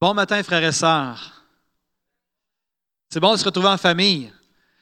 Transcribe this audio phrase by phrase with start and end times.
[0.00, 1.44] Bon matin, frères et sœurs.
[3.08, 4.32] C'est bon de se retrouver en famille.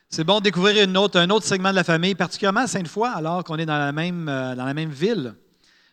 [0.09, 3.09] C'est bon de découvrir une autre, un autre segment de la famille, particulièrement à Sainte-Foy,
[3.09, 5.35] alors qu'on est dans la même, euh, dans la même ville.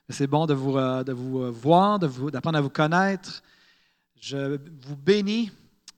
[0.10, 3.44] C'est bon de vous, euh, de vous euh, voir, d'apprendre à vous connaître.
[4.20, 5.52] Je vous bénis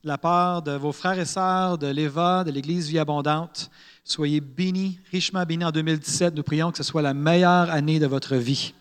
[0.04, 3.70] la part de vos frères et sœurs de l'Éva, de l'Église Vie Abondante.
[4.04, 6.34] Soyez bénis, richement bénis en 2017.
[6.34, 8.74] Nous prions que ce soit la meilleure année de votre vie.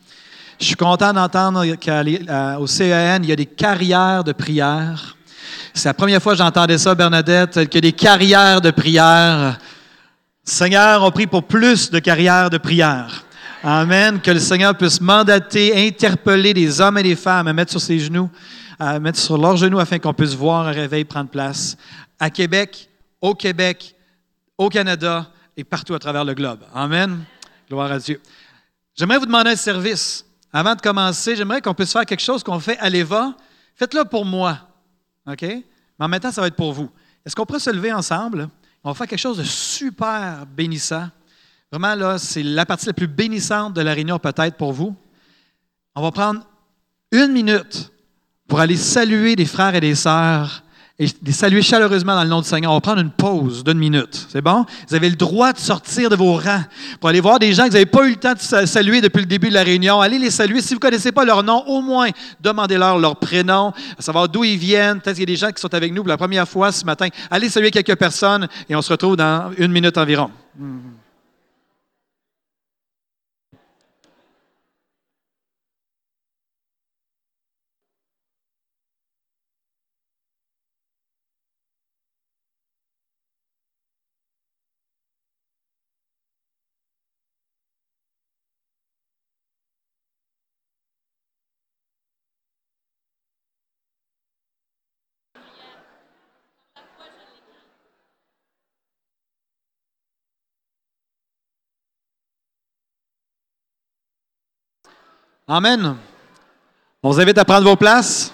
[0.59, 5.15] Je suis content d'entendre qu'au CEN, il y a des carrières de prière.
[5.75, 9.59] C'est la première fois que j'entendais ça, Bernadette, qu'il y a des carrières de prière.
[10.43, 13.23] Seigneur, on prie pour plus de carrières de prière.
[13.63, 14.19] Amen.
[14.21, 17.99] Que le Seigneur puisse mandater, interpeller des hommes et des femmes à mettre sur ses
[17.99, 18.29] genoux,
[18.79, 21.77] à mettre sur leurs genoux afin qu'on puisse voir un réveil prendre place
[22.19, 22.89] à Québec,
[23.21, 23.95] au Québec,
[24.61, 26.63] au Canada et partout à travers le globe.
[26.71, 27.23] Amen.
[27.67, 28.21] Gloire à Dieu.
[28.95, 30.23] J'aimerais vous demander un service.
[30.53, 33.33] Avant de commencer, j'aimerais qu'on puisse faire quelque chose qu'on fait à l'EVA.
[33.75, 34.59] Faites-le pour moi.
[35.25, 35.41] OK?
[35.41, 35.65] Mais
[35.97, 36.91] en même temps, ça va être pour vous.
[37.25, 38.49] Est-ce qu'on pourrait se lever ensemble?
[38.83, 41.09] On va faire quelque chose de super bénissant.
[41.71, 44.95] Vraiment, là, c'est la partie la plus bénissante de la réunion peut-être pour vous.
[45.95, 46.45] On va prendre
[47.11, 47.91] une minute
[48.47, 50.63] pour aller saluer des frères et des sœurs
[51.01, 52.71] et les saluer chaleureusement dans le nom du Seigneur.
[52.71, 54.27] On va prendre une pause d'une minute.
[54.29, 54.65] C'est bon?
[54.87, 56.63] Vous avez le droit de sortir de vos rangs
[56.99, 59.21] pour aller voir des gens que vous n'avez pas eu le temps de saluer depuis
[59.21, 59.99] le début de la réunion.
[59.99, 60.61] Allez les saluer.
[60.61, 64.59] Si vous ne connaissez pas leur nom, au moins demandez-leur leur prénom, savoir d'où ils
[64.59, 65.01] viennent.
[65.01, 66.85] Peut-être qu'il y a des gens qui sont avec nous pour la première fois ce
[66.85, 67.07] matin.
[67.31, 70.29] Allez saluer quelques personnes et on se retrouve dans une minute environ.
[105.53, 105.97] Amen.
[107.03, 108.31] On vous invite à prendre vos places.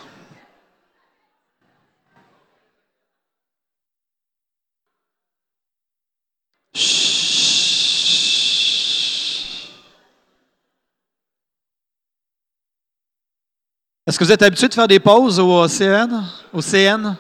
[14.06, 16.24] Est-ce que vous êtes habitué de faire des pauses au CN?
[16.54, 17.16] Au CN?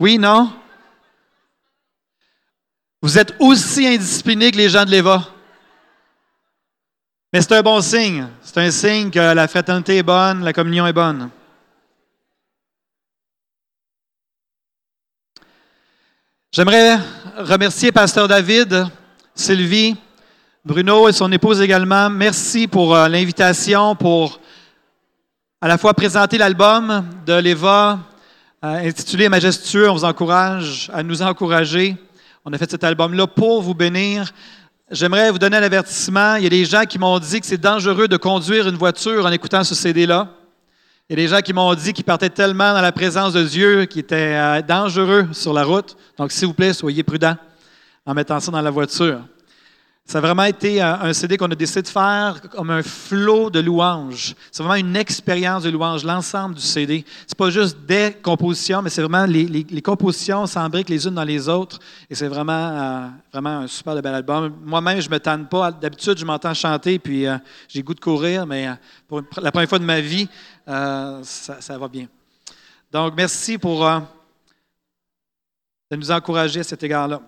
[0.00, 0.50] Oui, non?
[3.02, 5.28] Vous êtes aussi indiscipliné que les gens de l'EVA.
[7.32, 8.26] Mais c'est un bon signe.
[8.42, 11.30] C'est un signe que la fraternité est bonne, la communion est bonne.
[16.50, 16.98] J'aimerais
[17.38, 18.84] remercier Pasteur David,
[19.34, 19.96] Sylvie,
[20.62, 22.10] Bruno et son épouse également.
[22.10, 24.38] Merci pour euh, l'invitation, pour
[25.62, 27.98] à la fois présenter l'album de l'Eva
[28.62, 29.88] euh, intitulé Majestueux.
[29.88, 31.96] On vous encourage à nous encourager.
[32.44, 34.34] On a fait cet album-là pour vous bénir.
[34.94, 36.34] J'aimerais vous donner un avertissement.
[36.34, 39.24] Il y a des gens qui m'ont dit que c'est dangereux de conduire une voiture
[39.24, 40.28] en écoutant ce CD-là.
[41.08, 43.42] Il y a des gens qui m'ont dit qu'ils partaient tellement dans la présence de
[43.42, 45.96] Dieu qu'ils étaient euh, dangereux sur la route.
[46.18, 47.38] Donc, s'il vous plaît, soyez prudents
[48.04, 49.20] en mettant ça dans la voiture.
[50.04, 53.60] Ça a vraiment été un CD qu'on a décidé de faire comme un flot de
[53.60, 54.34] louanges.
[54.50, 57.04] C'est vraiment une expérience de louanges, l'ensemble du CD.
[57.26, 61.24] C'est pas juste des compositions, mais c'est vraiment les, les, compositions s'embriquent les unes dans
[61.24, 61.78] les autres.
[62.10, 64.52] Et c'est vraiment, euh, vraiment un super bel album.
[64.64, 65.70] Moi-même, je me tanne pas.
[65.70, 68.74] D'habitude, je m'entends chanter, puis euh, j'ai goût de courir, mais euh,
[69.06, 70.28] pour la première fois de ma vie,
[70.66, 72.06] ça, ça, va bien.
[72.90, 73.88] Donc, merci pour
[75.90, 77.22] de nous encourager à cet égard-là.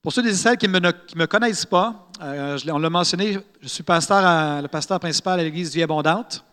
[0.00, 3.82] Pour ceux et celles qui ne me, connaissent pas, euh, on l'a mentionné, je suis
[3.82, 6.44] pasteur le pasteur principal à l'Église Vie Abondante,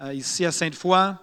[0.00, 1.14] euh, ici à Sainte-Foy.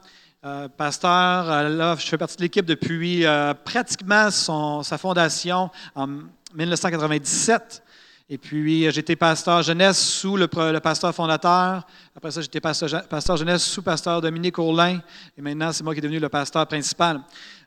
[0.45, 3.25] Euh, pasteur, je fais partie de l'équipe depuis
[3.65, 6.07] pratiquement sa fondation en
[6.53, 7.81] 1997.
[8.29, 10.47] Et puis, j'étais pasteur jeunesse sous le,
[10.79, 11.87] pasteur fondateur.
[12.15, 14.99] Après ça, j'étais pasteur, pasteur, jeunesse sous pasteur Dominique Ourlin.
[15.35, 17.19] Et maintenant, c'est moi qui est devenu le pasteur principal.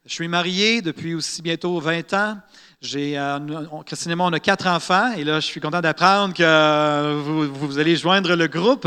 [0.05, 2.39] Je suis marié depuis aussi bientôt 20 ans.
[2.85, 3.39] Euh,
[3.87, 7.79] Christine et moi, on a quatre enfants et là, je suis content d'apprendre que vous,
[7.79, 8.87] allez joindre le groupe.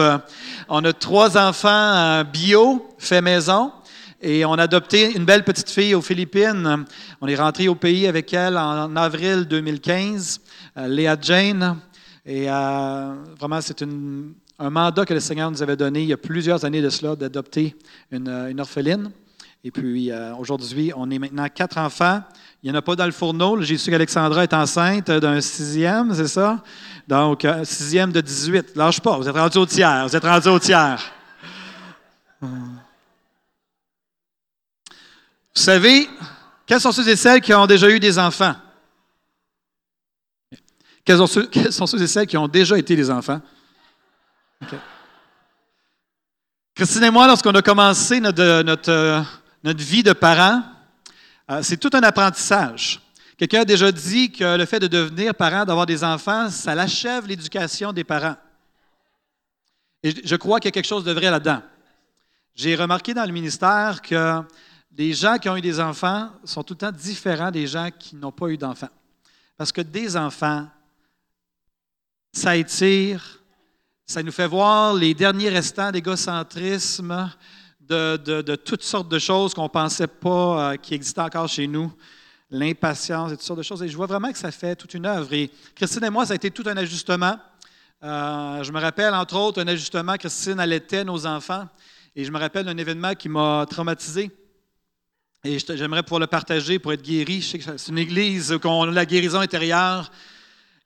[0.68, 3.71] On a trois enfants euh, bio, fait maison.
[4.21, 6.86] Et on a adopté une belle petite fille aux Philippines.
[7.19, 10.39] On est rentré au pays avec elle en, avril 2015,
[10.77, 11.77] euh, Léa Jane.
[12.25, 16.63] Et vraiment, c'est un mandat que le Seigneur nous avait donné il y a plusieurs
[16.63, 17.75] années de cela, d'adopter
[18.12, 19.09] une orpheline.
[19.63, 22.21] Et puis euh, aujourd'hui, on est maintenant quatre enfants.
[22.63, 23.61] Il n'y en a pas dans le fourneau.
[23.61, 26.63] J'ai su qu'Alexandra est enceinte d'un sixième, c'est ça?
[27.07, 28.75] Donc, euh, sixième de 18.
[28.75, 30.07] Lâche pas, vous êtes rendu au tiers.
[30.07, 31.00] Vous êtes rendu au tiers.
[32.41, 32.47] Vous
[35.53, 36.09] savez,
[36.65, 38.55] quels sont ceux et celles qui ont déjà eu des enfants?
[41.03, 41.17] Quels
[41.71, 43.41] sont ceux, et celles qui ont déjà été des enfants?
[46.75, 49.25] Christine et moi, lorsqu'on a commencé notre, notre,
[49.63, 50.63] notre vie de parents,
[51.51, 53.01] euh, c'est tout un apprentissage.
[53.38, 57.25] Quelqu'un a déjà dit que le fait de devenir parent, d'avoir des enfants, ça l'achève
[57.25, 58.35] l'éducation des parents.
[60.03, 61.61] Et je crois qu'il y a quelque chose de vrai là-dedans.
[62.56, 64.41] J'ai remarqué dans le ministère que
[64.97, 68.15] les gens qui ont eu des enfants sont tout le temps différents des gens qui
[68.17, 68.89] n'ont pas eu d'enfants.
[69.55, 70.67] Parce que des enfants,
[72.33, 73.39] ça étire,
[74.05, 77.31] ça nous fait voir les derniers restants d'égocentrisme,
[77.89, 81.91] de, toutes sortes de choses qu'on ne pensait pas euh, qui existaient encore chez nous,
[82.51, 83.83] l'impatience et toutes sortes de choses.
[83.83, 85.33] Et je vois vraiment que ça fait toute une œuvre.
[85.33, 87.38] Et Christine et moi, ça a été tout un ajustement.
[88.03, 91.68] Euh, je me rappelle, entre autres, un ajustement, Christine allaitait nos enfants.
[92.15, 94.31] Et je me rappelle d'un événement qui m'a traumatisé.
[95.44, 97.41] Et j'aimerais pouvoir le partager pour être guéri.
[97.41, 100.12] C'est une église où la guérison intérieure.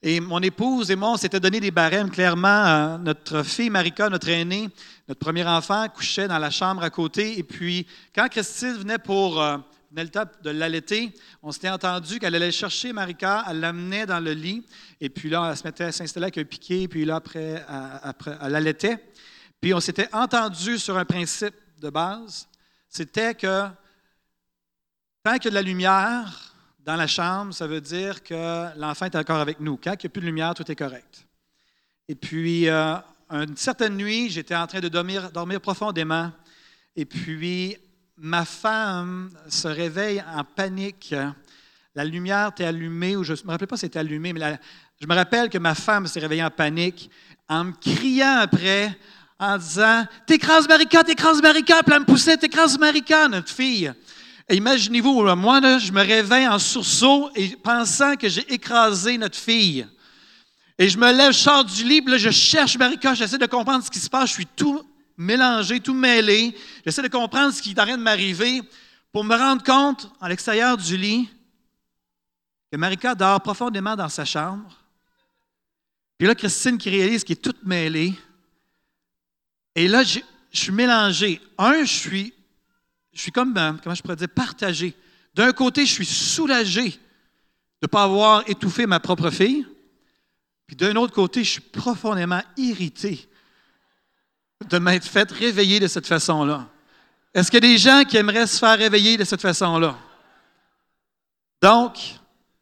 [0.05, 2.65] Et mon épouse et moi, on s'était donné des barèmes clairement.
[2.65, 4.67] Euh, notre fille Marika, notre aînée,
[5.07, 7.39] notre premier enfant, couchait dans la chambre à côté.
[7.39, 9.57] Et puis, quand Christine venait pour euh,
[9.91, 14.19] venait le temps de l'allaiter, on s'était entendu qu'elle allait chercher Marika, elle l'amenait dans
[14.19, 14.65] le lit.
[14.99, 16.89] Et puis là, elle se mettait, s'installait avec un piqué.
[16.89, 17.63] Puis là, après,
[18.03, 19.01] après elle l'allaitait.
[19.61, 22.49] Puis on s'était entendu sur un principe de base.
[22.89, 23.67] C'était que
[25.23, 26.52] tant qu'il y a de la lumière,
[26.85, 29.77] dans la chambre, ça veut dire que l'enfant est encore avec nous.
[29.81, 31.25] Quand il n'y a plus de lumière, tout est correct.
[32.07, 32.95] Et puis, euh,
[33.29, 36.31] une certaine nuit, j'étais en train de dormir, dormir profondément.
[36.95, 37.77] Et puis,
[38.17, 41.15] ma femme se réveille en panique.
[41.95, 44.59] La lumière était allumée, ou je ne me rappelle pas si c'était allumé, mais
[44.99, 47.09] je me rappelle que ma femme s'est réveillée en panique
[47.47, 48.97] en me criant après,
[49.39, 53.93] en disant T'écrases Marika, t'écrases Marika, puis elle me poussait T'écrases Marika, notre fille
[54.49, 59.87] imaginez-vous, moi, je me réveille en sursaut et pensant que j'ai écrasé notre fille.
[60.77, 63.83] Et je me lève, je sors du lit, là, je cherche Marika, j'essaie de comprendre
[63.83, 64.29] ce qui se passe.
[64.29, 64.83] Je suis tout
[65.15, 66.55] mélangé, tout mêlé.
[66.83, 68.61] J'essaie de comprendre ce qui est en de m'arriver
[69.11, 71.29] pour me rendre compte, à l'extérieur du lit,
[72.71, 74.75] que Marika dort profondément dans sa chambre.
[76.17, 78.13] Puis là, Christine qui réalise qu'elle est toute mêlée.
[79.75, 80.19] Et là, je
[80.51, 81.39] suis mélangé.
[81.57, 82.33] Un, je suis
[83.13, 84.95] je suis comme, euh, comment je pourrais dire, partagé.
[85.33, 86.97] D'un côté, je suis soulagé de
[87.83, 89.65] ne pas avoir étouffé ma propre fille.
[90.67, 93.27] Puis d'un autre côté, je suis profondément irrité
[94.69, 96.69] de m'être fait réveiller de cette façon-là.
[97.33, 99.97] Est-ce qu'il y a des gens qui aimeraient se faire réveiller de cette façon-là?
[101.61, 101.97] Donc,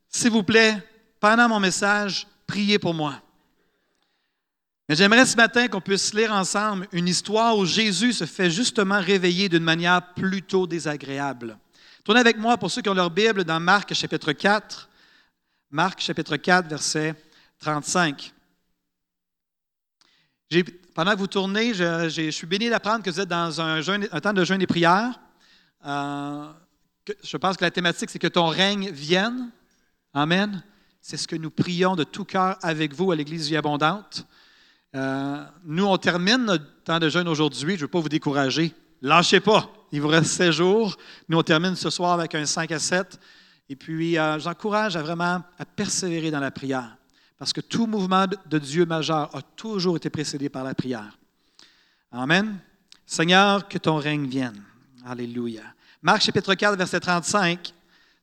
[0.09, 0.81] s'il vous plaît,
[1.19, 3.21] pendant mon message, priez pour moi.
[4.93, 9.47] J'aimerais ce matin qu'on puisse lire ensemble une histoire où Jésus se fait justement réveiller
[9.47, 11.57] d'une manière plutôt désagréable.
[12.03, 14.89] Tournez avec moi, pour ceux qui ont leur Bible, dans Marc chapitre 4.
[15.69, 17.15] Marc chapitre 4, verset
[17.59, 18.33] 35.
[20.93, 23.81] Pendant que vous tournez, je, suis béni d'apprendre que vous êtes dans un,
[24.19, 25.17] temps de jeûne et prière.
[25.85, 26.51] Euh,
[27.23, 29.51] je pense que la thématique, c'est que ton règne vienne.
[30.13, 30.61] Amen.
[30.99, 34.27] C'est ce que nous prions de tout cœur avec vous à l'Église Vie Abondante.
[34.95, 37.73] Euh, nous, on termine notre temps de jeûne aujourd'hui.
[37.73, 38.73] Je ne veux pas vous décourager.
[39.01, 39.71] Lâchez pas.
[39.91, 40.97] Il vous reste 16 jours.
[41.29, 43.19] Nous, on termine ce soir avec un 5 à 7.
[43.69, 46.97] Et puis, euh, j'encourage à vraiment à persévérer dans la prière.
[47.37, 51.17] Parce que tout mouvement de Dieu majeur a toujours été précédé par la prière.
[52.11, 52.59] Amen.
[53.05, 54.61] Seigneur, que ton règne vienne.
[55.05, 55.63] Alléluia.
[56.01, 57.73] Marc chapitre 4, verset 35,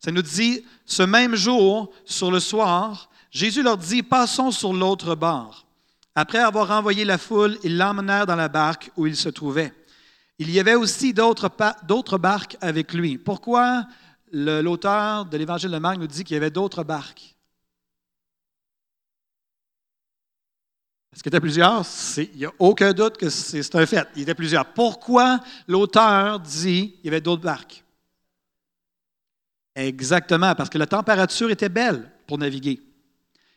[0.01, 5.15] ça nous dit, ce même jour, sur le soir, Jésus leur dit, passons sur l'autre
[5.15, 5.67] bord.
[6.21, 9.73] Après avoir renvoyé la foule, ils l'emmenèrent dans la barque où il se trouvait.
[10.41, 13.19] Il y avait aussi d'autres barques avec lui.
[13.19, 13.87] Pourquoi
[14.33, 17.37] l'auteur de l'Évangile de Marc nous dit qu'il y avait d'autres barques?
[21.13, 21.87] Est-ce qu'il y était plusieurs?
[22.17, 24.09] Il n'y a aucun doute que c'est un fait.
[24.17, 24.67] Il y était plusieurs.
[24.73, 27.85] Pourquoi l'auteur dit qu'il y avait d'autres barques?
[29.77, 32.83] Exactement, parce que la température était belle pour naviguer.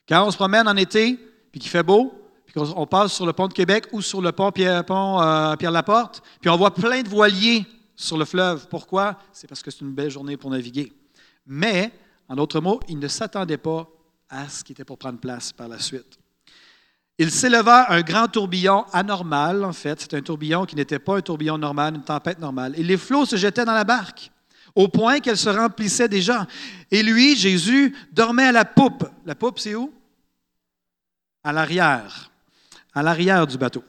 [0.07, 1.15] Quand on se promène en été,
[1.51, 2.19] puis qu'il fait beau,
[2.55, 6.49] on passe sur le pont de Québec ou sur le pont Pierre, pont, euh, puis
[6.49, 7.65] on voit plein de voiliers
[7.95, 8.67] sur le fleuve.
[8.67, 9.17] Pourquoi?
[9.31, 10.91] C'est parce que c'est une belle journée pour naviguer.
[11.45, 11.91] Mais,
[12.27, 13.87] en d'autres mots, il ne s'attendait pas
[14.29, 16.17] à ce qui était pour prendre place par la suite.
[17.17, 20.01] il s'éleva un grand tourbillon anormal, en fait.
[20.01, 22.73] C'est un tourbillon qui n'était pas un tourbillon normal, une tempête normale.
[22.77, 24.31] Et les flots se jetaient dans la barque,
[24.73, 26.47] au point qu'elle se remplissait déjà.
[26.89, 29.05] Et lui, Jésus, dormait à la poupe.
[29.25, 29.93] La poupe, c'est où?
[31.43, 32.30] À l'arrière.
[32.93, 33.83] À l'arrière du bateau.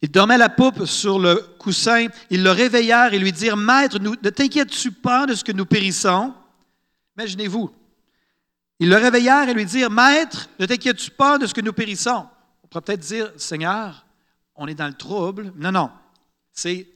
[0.00, 2.06] Il dormait la poupe sur le coussin.
[2.30, 6.32] Ils le réveillèrent et lui dirent Maître, ne t'inquiètes-tu pas de ce que nous périssons
[7.16, 7.72] Imaginez-vous,
[8.78, 12.26] ils le réveillèrent et lui dirent, Maître, ne t'inquiètes-tu pas de ce que nous périssons?
[12.62, 14.06] On pourrait peut-être dire, Seigneur,
[14.54, 15.52] on est dans le trouble.
[15.56, 15.90] Non, non.
[16.52, 16.86] C'est,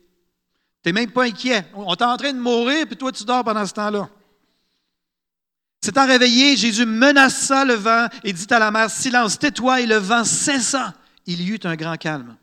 [0.83, 1.65] tu n'es même pas inquiet.
[1.75, 4.09] On est en train de mourir, puis toi, tu dors pendant ce temps-là.
[5.85, 9.97] S'étant réveillé, Jésus menaça le vent et dit à la mer, Silence, tais-toi, et le
[9.97, 10.95] vent cessa.
[11.27, 12.37] Il y eut un grand calme.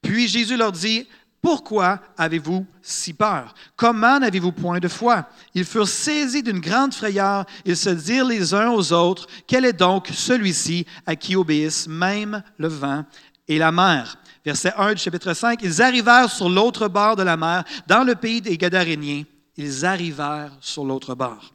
[0.00, 1.06] Puis Jésus leur dit,
[1.42, 3.54] pourquoi avez-vous si peur?
[3.76, 5.28] Comment n'avez-vous point de foi?
[5.54, 7.44] Ils furent saisis d'une grande frayeur.
[7.64, 12.42] Ils se dirent les uns aux autres, quel est donc celui-ci à qui obéissent même
[12.56, 13.04] le vent
[13.46, 14.16] et la mer?
[14.44, 15.60] Verset 1 du chapitre 5.
[15.62, 19.24] Ils arrivèrent sur l'autre bord de la mer, dans le pays des Gadaréniens.
[19.56, 21.52] Ils arrivèrent sur l'autre bord.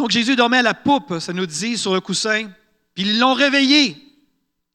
[0.00, 2.50] Donc Jésus dormait à la poupe, ça nous dit, sur le coussin.
[2.94, 3.98] Puis ils l'ont réveillé,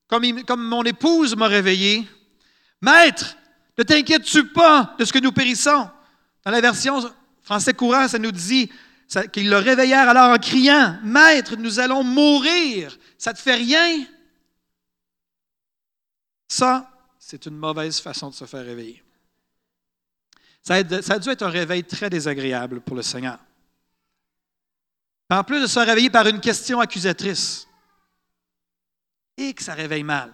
[0.07, 2.07] comme, comme mon épouse m'a réveillé.
[2.79, 3.35] Maître,
[3.75, 5.89] ne t'inquiètes-tu pas de ce que nous périssons?
[6.45, 8.69] Dans la version français courant, ça nous dit
[9.33, 12.95] qu'ils le réveillèrent alors en criant, Maître, nous allons mourir.
[13.17, 14.05] Ça ne te fait rien?
[16.47, 19.03] Ça, c'est une mauvaise façon de se faire réveiller.
[20.61, 23.39] Ça a, dû être un réveil très désagréable pour le Seigneur.
[25.29, 27.67] En plus de se réveiller par une question accusatrice,
[29.37, 30.33] et que ça réveille mal.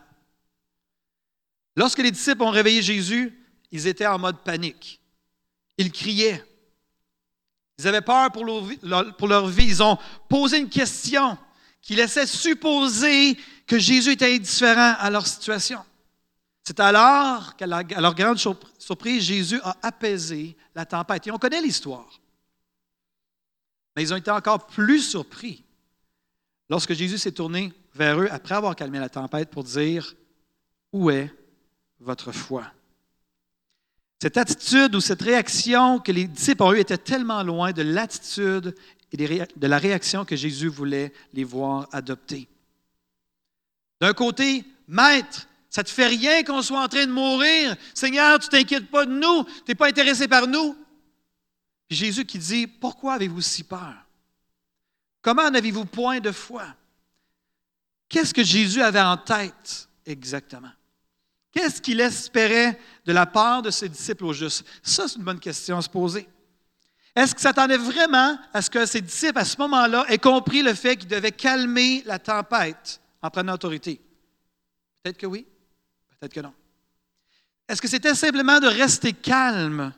[1.75, 3.37] Lorsque les disciples ont réveillé Jésus,
[3.71, 4.99] ils étaient en mode panique.
[5.77, 6.43] Ils criaient.
[7.77, 9.65] Ils avaient peur pour leur, vie.
[9.65, 9.97] Ils ont
[10.29, 11.37] posé une question
[11.81, 15.83] qui laissait supposer que Jésus était indifférent à leur situation.
[16.63, 18.37] C'est alors qu'à leur grande
[18.77, 21.25] surprise, Jésus a apaisé la tempête.
[21.25, 22.20] Et on connaît l'histoire.
[23.95, 25.63] Mais ils ont été encore plus surpris
[26.69, 30.15] lorsque Jésus s'est tourné vers eux après avoir calmé la tempête pour dire,
[30.93, 31.33] Où est
[31.99, 32.65] votre foi.
[34.21, 38.75] Cette attitude ou cette réaction que les disciples ont eue était tellement loin de l'attitude
[39.11, 42.47] et de la réaction que Jésus voulait les voir adopter.
[43.99, 47.75] D'un côté, Maître, ça ne te fait rien qu'on soit en train de mourir.
[47.93, 50.75] Seigneur, tu t'inquiètes pas de nous, tu n'es pas intéressé par nous.
[51.95, 53.95] Jésus qui dit, pourquoi avez-vous si peur?
[55.21, 56.65] Comment n'avez-vous point de foi?
[58.09, 60.71] Qu'est-ce que Jésus avait en tête exactement?
[61.51, 64.65] Qu'est-ce qu'il espérait de la part de ses disciples au juste?
[64.81, 66.27] Ça, c'est une bonne question à se poser.
[67.13, 70.73] Est-ce qu'il s'attendait vraiment à ce que ses disciples, à ce moment-là, aient compris le
[70.73, 73.99] fait qu'ils devaient calmer la tempête en prenant autorité?
[75.03, 75.45] Peut-être que oui,
[76.19, 76.53] peut-être que non.
[77.67, 79.93] Est-ce que c'était simplement de rester calme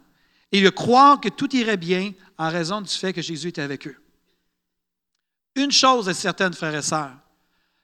[0.54, 3.88] et de croire que tout irait bien en raison du fait que Jésus était avec
[3.88, 3.98] eux?
[5.56, 7.18] Une chose est certaine, frères et sœurs,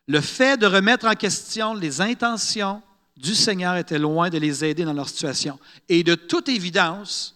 [0.07, 2.81] le fait de remettre en question les intentions
[3.17, 5.59] du Seigneur était loin de les aider dans leur situation.
[5.87, 7.35] Et de toute évidence,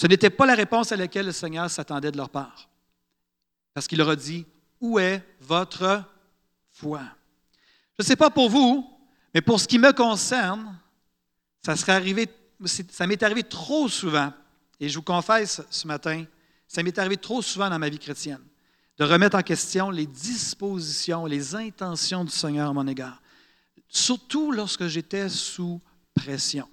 [0.00, 2.68] ce n'était pas la réponse à laquelle le Seigneur s'attendait de leur part.
[3.74, 4.46] Parce qu'il leur a dit,
[4.80, 6.02] où est votre
[6.70, 7.02] foi?
[7.98, 8.88] Je ne sais pas pour vous,
[9.34, 10.76] mais pour ce qui me concerne,
[11.64, 12.28] ça serait arrivé,
[12.66, 14.32] ça m'est arrivé trop souvent,
[14.80, 16.24] et je vous confesse ce matin,
[16.66, 18.42] ça m'est arrivé trop souvent dans ma vie chrétienne,
[18.98, 23.20] de remettre en question les dispositions, les intentions du Seigneur à mon égard
[23.88, 25.80] surtout lorsque j'étais sous
[26.14, 26.68] pression.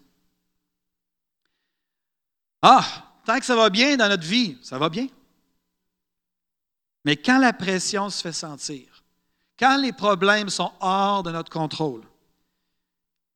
[2.61, 5.07] Ah, tant que ça va bien dans notre vie, ça va bien.
[7.05, 9.03] Mais quand la pression se fait sentir,
[9.57, 12.03] quand les problèmes sont hors de notre contrôle,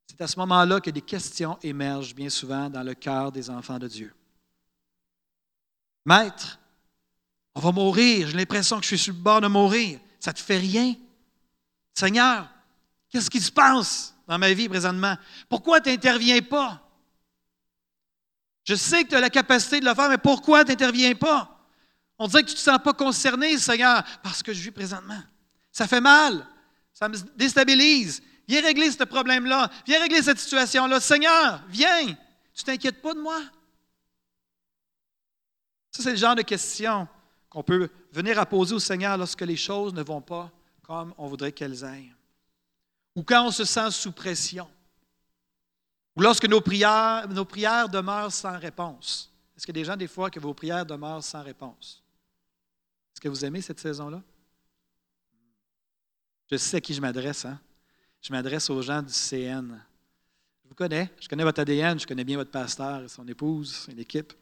[0.10, 3.78] c'est à ce moment-là que des questions émergent bien souvent dans le cœur des enfants
[3.78, 4.14] de Dieu.
[6.06, 6.60] Maître,
[7.54, 10.00] on va mourir, j'ai l'impression que je suis sur le bord de mourir.
[10.20, 10.96] Ça ne te fait rien?
[11.94, 12.50] Seigneur,
[13.10, 15.16] Qu'est-ce qui se passe dans ma vie présentement?
[15.48, 16.88] Pourquoi tu n'interviens pas?
[18.64, 21.60] Je sais que tu as la capacité de le faire, mais pourquoi tu n'interviens pas?
[22.20, 25.22] On dirait que tu ne te sens pas concerné, Seigneur, parce que je vis présentement.
[25.72, 26.46] Ça fait mal.
[26.94, 28.22] Ça me déstabilise.
[28.50, 29.72] Viens régler ce problème-là.
[29.86, 31.00] Viens régler cette situation-là.
[31.00, 32.08] Seigneur, viens.
[32.54, 33.42] Tu t'inquiètes pas de moi?
[35.92, 37.08] Ça, c'est le genre de questions
[37.50, 40.52] qu'on peut venir à poser au Seigneur lorsque les choses ne vont pas
[40.82, 42.14] comme on voudrait qu'elles aillent
[43.16, 44.68] ou quand on se sent sous pression,
[46.16, 49.32] ou lorsque nos prières, nos prières demeurent sans réponse.
[49.56, 52.02] Est-ce qu'il y a des gens, des fois, que vos prières demeurent sans réponse?
[53.14, 54.22] Est-ce que vous aimez cette saison-là?
[56.50, 57.44] Je sais à qui je m'adresse.
[57.44, 57.60] Hein?
[58.22, 59.80] Je m'adresse aux gens du CN.
[60.64, 61.10] Je vous connais.
[61.20, 62.00] Je connais votre ADN.
[62.00, 64.34] Je connais bien votre pasteur et son épouse, son équipe.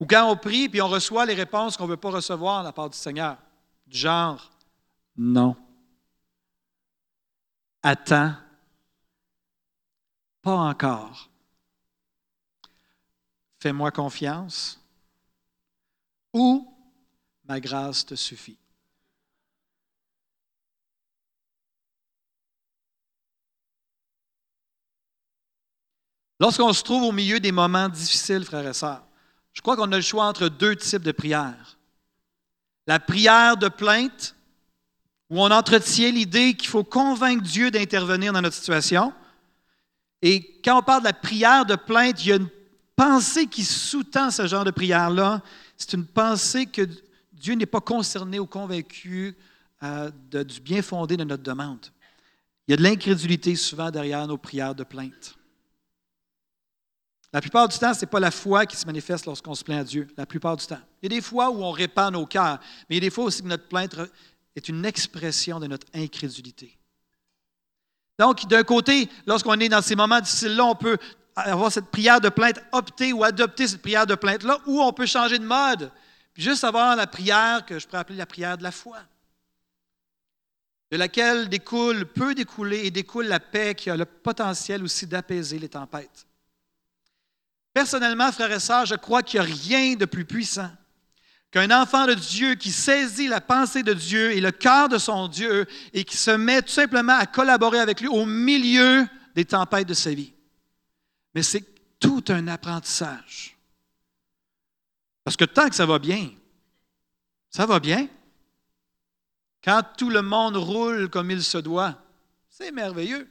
[0.00, 2.68] Ou quand on prie puis on reçoit les réponses qu'on ne veut pas recevoir de
[2.68, 3.36] la part du Seigneur.
[3.86, 4.50] Du genre,
[5.16, 5.56] non.
[7.82, 8.34] Attends.
[10.42, 11.28] Pas encore.
[13.58, 14.80] Fais-moi confiance.
[16.32, 16.66] Ou
[17.44, 18.56] ma grâce te suffit.
[26.40, 29.04] Lorsqu'on se trouve au milieu des moments difficiles, frères et sœurs,
[29.52, 31.78] je crois qu'on a le choix entre deux types de prières.
[32.86, 34.34] La prière de plainte,
[35.28, 39.12] où on entretient l'idée qu'il faut convaincre Dieu d'intervenir dans notre situation.
[40.22, 42.48] Et quand on parle de la prière de plainte, il y a une
[42.96, 45.42] pensée qui sous-tend ce genre de prière-là.
[45.76, 46.82] C'est une pensée que
[47.32, 49.36] Dieu n'est pas concerné ou convaincu
[49.82, 51.86] euh, du bien fondé de notre demande.
[52.66, 55.36] Il y a de l'incrédulité souvent derrière nos prières de plainte.
[57.32, 59.80] La plupart du temps, ce n'est pas la foi qui se manifeste lorsqu'on se plaint
[59.80, 60.80] à Dieu, la plupart du temps.
[61.00, 62.58] Il y a des fois où on répand nos cœurs,
[62.88, 63.94] mais il y a des fois aussi que notre plainte
[64.56, 66.76] est une expression de notre incrédulité.
[68.18, 70.98] Donc, d'un côté, lorsqu'on est dans ces moments difficiles-là, on peut
[71.36, 75.06] avoir cette prière de plainte, opter ou adopter cette prière de plainte-là, ou on peut
[75.06, 75.90] changer de mode,
[76.34, 78.98] puis juste avoir la prière que je pourrais appeler la prière de la foi,
[80.90, 85.60] de laquelle découle, peut découler et découle la paix qui a le potentiel aussi d'apaiser
[85.60, 86.26] les tempêtes.
[87.72, 90.70] Personnellement, frères et sœurs, je crois qu'il n'y a rien de plus puissant
[91.50, 95.28] qu'un enfant de Dieu qui saisit la pensée de Dieu et le cœur de son
[95.28, 99.88] Dieu et qui se met tout simplement à collaborer avec lui au milieu des tempêtes
[99.88, 100.32] de sa vie.
[101.34, 101.64] Mais c'est
[101.98, 103.56] tout un apprentissage.
[105.24, 106.30] Parce que tant que ça va bien,
[107.50, 108.08] ça va bien.
[109.62, 111.98] Quand tout le monde roule comme il se doit,
[112.48, 113.28] c'est merveilleux.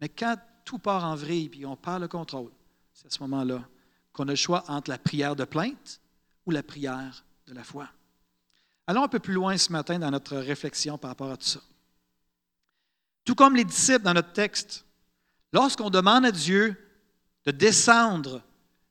[0.00, 2.52] Mais quand tout part en vrille et on perd le contrôle,
[3.00, 3.66] c'est à ce moment-là
[4.12, 6.02] qu'on a le choix entre la prière de plainte
[6.44, 7.88] ou la prière de la foi.
[8.86, 11.60] Allons un peu plus loin ce matin dans notre réflexion par rapport à tout ça.
[13.24, 14.84] Tout comme les disciples dans notre texte,
[15.52, 16.76] lorsqu'on demande à Dieu
[17.46, 18.42] de descendre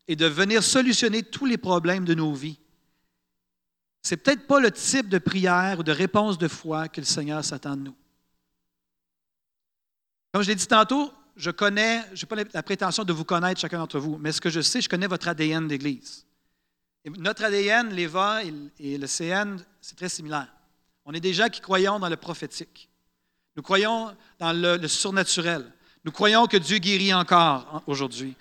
[0.07, 2.59] et de venir solutionner tous les problèmes de nos vies,
[4.01, 7.45] c'est peut-être pas le type de prière ou de réponse de foi que le Seigneur
[7.45, 7.95] s'attend de nous.
[10.31, 13.59] Comme je l'ai dit tantôt, je connais, je n'ai pas la prétention de vous connaître
[13.59, 16.25] chacun d'entre vous, mais ce que je sais, je connais votre ADN d'Église.
[17.17, 18.43] Notre ADN, l'EVA
[18.79, 20.47] et le CN, c'est très similaire.
[21.05, 22.89] On est des gens qui croyons dans le prophétique.
[23.55, 25.65] Nous croyons dans le, surnaturel.
[26.05, 28.35] Nous croyons que Dieu guérit encore aujourd'hui.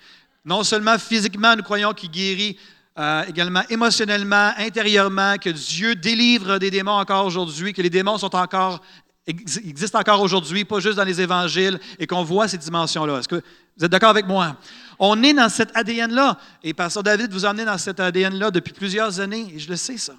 [0.45, 2.57] Non seulement physiquement, nous croyons qu'il guérit
[2.97, 8.35] euh, également émotionnellement, intérieurement, que Dieu délivre des démons encore aujourd'hui, que les démons sont
[8.35, 8.81] encore
[9.29, 13.19] existe encore aujourd'hui, pas juste dans les évangiles, et qu'on voit ces dimensions-là.
[13.19, 13.41] Est-ce que
[13.77, 14.57] vous êtes d'accord avec moi?
[14.97, 19.19] On est dans cet ADN-là, et Pasteur David vous emmenez dans cet ADN-là depuis plusieurs
[19.19, 20.15] années, et je le sais ça.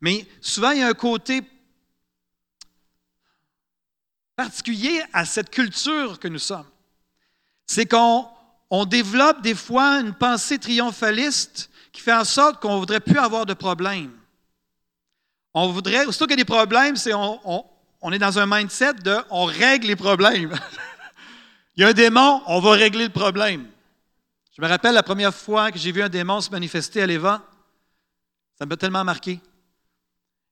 [0.00, 1.42] Mais souvent, il y a un côté
[4.34, 6.66] particulier à cette culture que nous sommes.
[7.66, 8.26] C'est qu'on
[8.70, 13.18] on développe des fois une pensée triomphaliste qui fait en sorte qu'on ne voudrait plus
[13.18, 14.12] avoir de problèmes.
[15.54, 17.64] On voudrait, aussitôt qu'il y a des problèmes, c'est on, on
[18.12, 20.54] est dans un mindset de on règle les problèmes.
[21.76, 23.66] Il y a un démon, on va régler le problème.
[24.56, 27.42] Je me rappelle la première fois que j'ai vu un démon se manifester à l'Éva.
[28.58, 29.40] Ça m'a tellement marqué.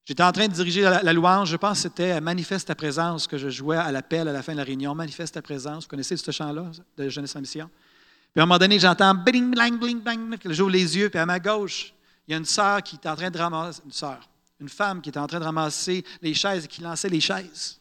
[0.05, 3.39] J'étais en train de diriger la, louange, je pense que c'était Manifeste ta présence que
[3.39, 4.95] je jouais à l'appel à la fin de la réunion.
[4.95, 5.85] Manifeste ta présence.
[5.85, 6.67] Vous connaissez ce chant-là
[6.99, 7.71] de Jeunesse en Mission?
[8.35, 11.25] Puis à un moment donné, j'entends bling, bling, bling, bling, j'ouvre les yeux, puis à
[11.25, 11.95] ma gauche,
[12.27, 14.19] il y a une sœur qui est en train de ramasser, une sœur,
[14.65, 17.79] une femme qui était en train de ramasser les chaises et qui lançait les chaises.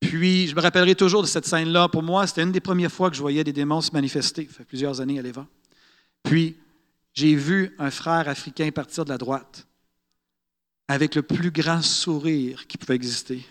[0.00, 1.88] Puis, je me rappellerai toujours de cette scène-là.
[1.88, 4.48] Pour moi, c'était une des premières fois que je voyais des démons se manifester.
[4.50, 5.46] Ça fait plusieurs années à l'Eva.
[6.22, 6.56] Puis,
[7.12, 9.66] j'ai vu un frère africain partir de la droite
[10.88, 13.44] avec le plus grand sourire qui pouvait exister.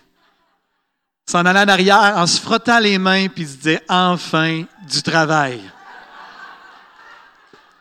[1.30, 5.60] S'en allait en arrière en se frottant les mains puis se disait enfin du travail.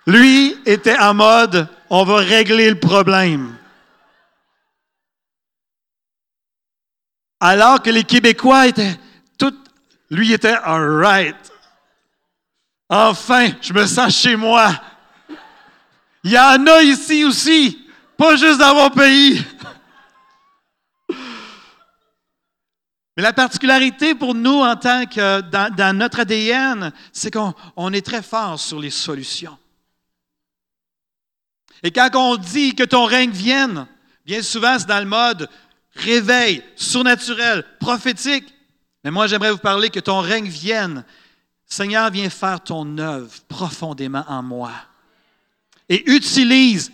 [0.06, 3.56] Lui était en mode on va régler le problème.
[7.40, 9.00] Alors que les Québécois étaient
[9.38, 9.56] tout,
[10.10, 11.36] lui était all right.
[12.90, 14.74] Enfin, je me sens chez moi.
[16.24, 19.42] Il y en a ici aussi, pas juste dans mon pays.
[23.16, 28.06] Mais la particularité pour nous en tant que dans, dans notre ADN, c'est qu'on est
[28.06, 29.58] très fort sur les solutions.
[31.84, 33.88] Et quand on dit que ton règne vienne,
[34.30, 35.50] Bien souvent, c'est dans le mode
[35.94, 38.54] réveil, surnaturel, prophétique.
[39.04, 41.04] Mais moi, j'aimerais vous parler que ton règne vienne.
[41.66, 44.72] Seigneur, viens faire ton œuvre profondément en moi.
[45.88, 46.92] Et utilise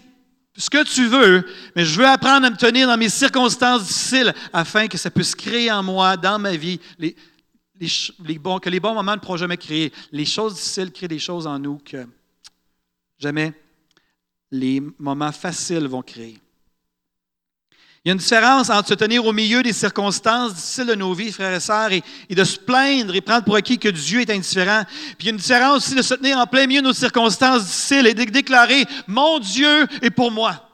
[0.57, 4.33] ce que tu veux, mais je veux apprendre à me tenir dans mes circonstances difficiles
[4.53, 7.15] afin que ça puisse créer en moi, dans ma vie, les,
[7.77, 9.91] que les bons moments ne pourront jamais créer.
[10.11, 12.07] Les choses difficiles créent des choses en nous que
[13.19, 13.53] jamais
[14.51, 16.39] les moments faciles vont créer.
[18.05, 21.15] Il y a une différence entre se tenir au milieu des circonstances difficiles de nos
[21.15, 24.29] vies, frères et sœurs, et, de se plaindre et prendre pour acquis que Dieu est
[24.29, 24.83] indifférent.
[25.17, 26.93] Puis il y a une différence aussi de se tenir en plein milieu de nos
[26.93, 30.64] circonstances difficiles et de déclarer, mon Dieu est pour moi.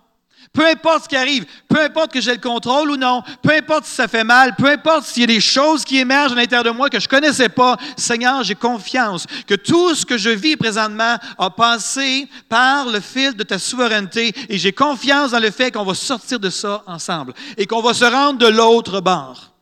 [0.53, 3.85] Peu importe ce qui arrive, peu importe que j'ai le contrôle ou non, peu importe
[3.85, 6.65] si ça fait mal, peu importe s'il y a des choses qui émergent à l'intérieur
[6.65, 10.29] de moi que je ne connaissais pas, Seigneur, j'ai confiance que tout ce que je
[10.29, 15.51] vis présentement a passé par le fil de ta souveraineté et j'ai confiance dans le
[15.51, 19.53] fait qu'on va sortir de ça ensemble et qu'on va se rendre de l'autre bord.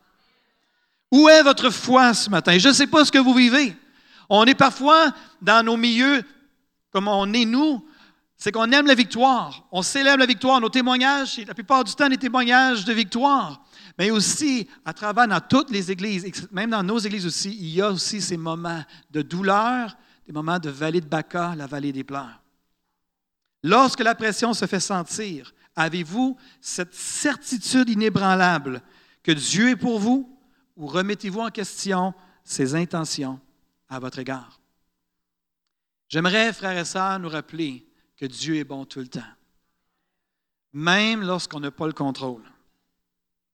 [1.12, 2.58] Où est votre foi ce matin?
[2.58, 3.76] Je ne sais pas ce que vous vivez.
[4.28, 6.24] On est parfois dans nos milieux,
[6.92, 7.84] comme on est nous,
[8.40, 9.68] c'est qu'on aime la victoire.
[9.70, 10.62] On célèbre la victoire.
[10.62, 13.62] Nos témoignages, la plupart du temps, des témoignages de victoire.
[13.98, 17.82] Mais aussi, à travers dans toutes les églises, même dans nos églises aussi, il y
[17.82, 22.06] a aussi ces moments de douleur, des moments de vallée de Baca, la vallée des
[22.06, 22.42] pleurs.
[23.62, 28.82] Lorsque la pression se fait sentir, avez-vous cette certitude inébranlable
[29.22, 30.40] que Dieu est pour vous
[30.78, 32.14] ou remettez-vous en question
[32.46, 33.38] ses intentions
[33.90, 34.62] à votre égard?
[36.08, 37.89] J'aimerais, frères et sœurs, nous rappeler
[38.20, 39.22] que Dieu est bon tout le temps.
[40.74, 42.44] Même lorsqu'on n'a pas le contrôle.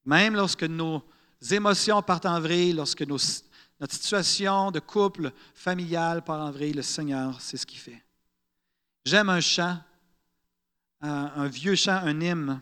[0.04, 1.04] Même lorsque nos
[1.50, 7.40] émotions partent en vrille, lorsque notre situation de couple familial part en vrille, le Seigneur,
[7.40, 8.02] c'est ce qu'il fait.
[9.04, 9.78] J'aime un chant,
[11.00, 12.60] un, un vieux chant, un hymne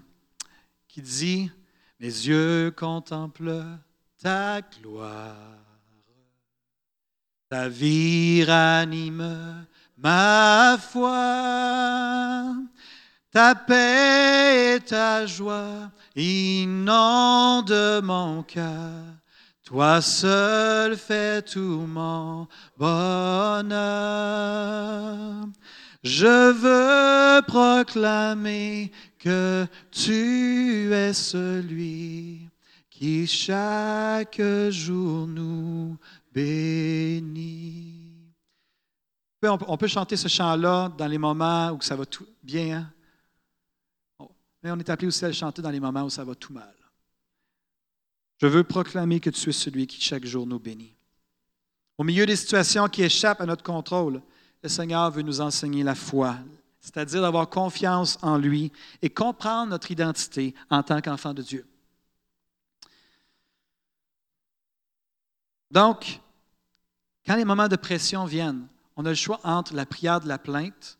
[0.86, 1.50] qui dit
[1.98, 3.78] Mes yeux contemplent
[4.18, 5.58] ta gloire,
[7.48, 9.66] ta vie ranime
[10.04, 12.54] ma foi.
[13.32, 19.02] Ta paix et ta joie inondent mon cœur.
[19.64, 23.64] Toi seul fais tout mon bonheur.
[26.04, 32.50] Je veux proclamer que tu es celui
[32.90, 35.96] qui chaque jour nous
[36.34, 37.93] bénit
[39.48, 42.78] on peut chanter ce chant-là dans les moments où ça va tout bien.
[44.20, 44.28] Hein?
[44.62, 46.52] Mais on est appelé aussi à le chanter dans les moments où ça va tout
[46.52, 46.74] mal.
[48.40, 50.94] Je veux proclamer que tu es celui qui chaque jour nous bénit.
[51.98, 54.20] Au milieu des situations qui échappent à notre contrôle,
[54.62, 56.36] le Seigneur veut nous enseigner la foi,
[56.80, 61.66] c'est-à-dire d'avoir confiance en lui et comprendre notre identité en tant qu'enfant de Dieu.
[65.70, 66.20] Donc,
[67.26, 70.38] quand les moments de pression viennent, on a le choix entre la prière de la
[70.38, 70.98] plainte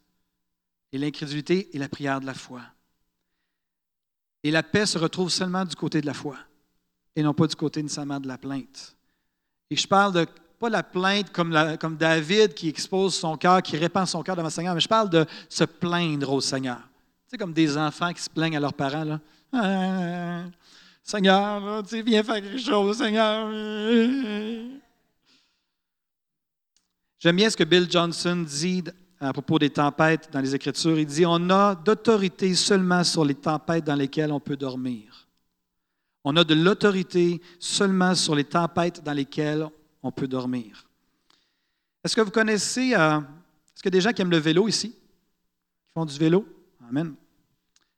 [0.93, 2.63] et l'incrédulité et la prière de la foi.
[4.43, 6.37] Et la paix se retrouve seulement du côté de la foi
[7.17, 8.97] et non pas du côté nécessairement de la plainte.
[9.71, 10.27] Et je parle de
[10.59, 14.53] pas la plainte comme, David qui expose son cœur, qui répand son cœur devant le
[14.53, 16.79] Seigneur, mais je parle de se plaindre au Seigneur.
[16.79, 19.05] Tu sais, comme des enfants qui se plaignent à leurs parents.
[19.05, 19.21] Là.
[19.53, 20.45] Ah,
[21.03, 23.49] Seigneur, tu viens faire quelque chose, Seigneur.
[27.25, 28.85] J'aime bien ce que Bill Johnson dit
[29.19, 30.99] à propos des tempêtes dans les Écritures.
[30.99, 35.27] Il dit, on a d'autorité seulement sur les tempêtes dans lesquelles on peut dormir.
[36.23, 39.67] On a de l'autorité seulement sur les tempêtes dans lesquelles
[40.03, 40.87] on peut dormir.
[42.05, 44.69] Est-ce que vous connaissez, euh, est-ce qu'il y a des gens qui aiment le vélo
[44.69, 46.47] ici, qui font du vélo?
[46.91, 47.15] Amen.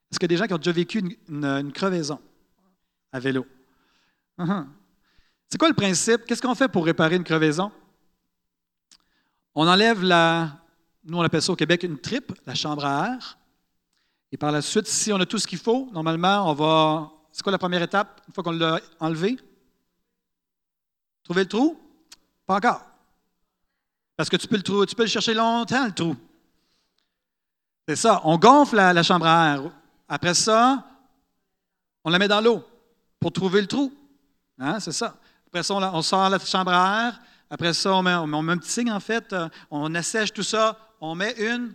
[0.08, 2.20] Est-ce qu'il y a des gens qui ont déjà vécu une, crevaison
[3.10, 3.44] à vélo?
[4.38, 4.66] Uh-huh.
[5.50, 6.26] C'est quoi le principe?
[6.26, 7.72] Qu'est-ce qu'on fait pour réparer une crevaison?
[9.58, 10.50] On enlève la,
[11.02, 13.38] nous on appelle ça au Québec une tripe, la chambre à air.
[14.30, 17.10] Et par la suite, si on a tout ce qu'il faut, normalement, on va.
[17.32, 19.38] C'est quoi la première étape une fois qu'on l'a enlevé?
[21.24, 21.80] Trouver le trou?
[22.46, 22.82] Pas encore.
[24.14, 26.16] Parce que tu peux le, tu peux chercher longtemps, le trou.
[27.88, 28.20] C'est ça.
[28.24, 29.62] On gonfle la, chambre à air.
[30.06, 30.84] Après ça,
[32.04, 32.62] on la met dans l'eau
[33.18, 33.90] pour trouver le trou.
[34.58, 34.80] Hein?
[34.80, 35.16] C'est ça.
[35.46, 37.20] Après ça, on sort la chambre à air.
[37.48, 39.32] Après ça, on met, un petit signe, en fait.
[39.32, 40.78] Euh, on assèche tout ça.
[41.00, 41.74] On met une.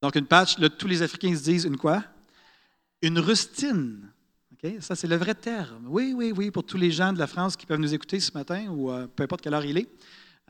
[0.00, 2.04] Donc, une patch, tous les Africains se disent une quoi?
[3.00, 4.12] Une rustine.
[4.78, 5.86] Ça, c'est le vrai terme.
[5.88, 8.30] Oui, oui, oui, pour tous les gens de la France qui peuvent nous écouter ce
[8.32, 9.88] matin ou euh, peu importe quelle heure il est.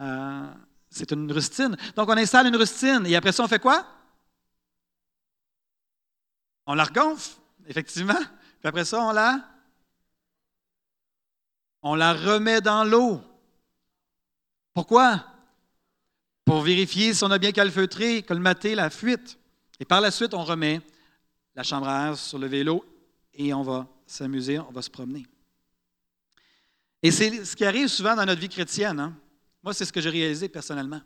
[0.01, 0.53] Euh,
[0.91, 1.75] c'est une rustine.
[1.97, 3.87] Donc, on installe une rustine et après ça, on fait quoi?
[6.67, 8.21] On la regonfle, effectivement.
[8.61, 9.41] Puis après ça, on la,
[11.83, 13.21] on la remet dans l'eau.
[14.73, 15.27] Pourquoi?
[16.45, 19.39] Pour vérifier si on a bien calfeutré, colmaté la fuite.
[19.81, 20.81] Et par la suite, on remet
[21.55, 22.85] la chambre à air sur le vélo
[23.35, 25.27] et on va s'amuser, on va se promener.
[27.03, 29.01] Et c'est ce qui arrive souvent dans notre vie chrétienne.
[29.01, 29.15] Hein.
[29.63, 31.01] Moi, c'est ce que j'ai réalisé personnellement.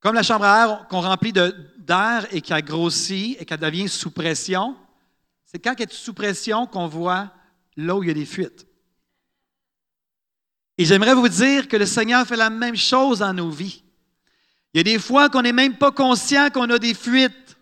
[0.00, 3.88] Comme la chambre à air qu'on remplit d'air et qui a grossi et qui devient
[3.88, 4.76] sous pression,
[5.44, 7.32] c'est quand elle est sous pression qu'on voit
[7.76, 8.66] là où il y a des fuites.
[10.78, 13.82] Et j'aimerais vous dire que le Seigneur fait la même chose dans nos vies.
[14.74, 17.56] Il y a des fois qu'on n'est même pas conscient qu'on a des fuites.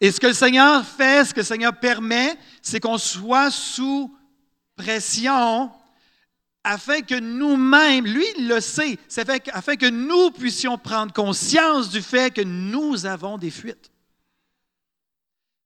[0.00, 4.14] Et ce que le Seigneur fait, ce que le Seigneur permet, c'est qu'on soit sous
[4.74, 5.70] pression
[6.64, 8.98] afin que nous-mêmes, lui il le sait,
[9.52, 13.92] afin que nous puissions prendre conscience du fait que nous avons des fuites.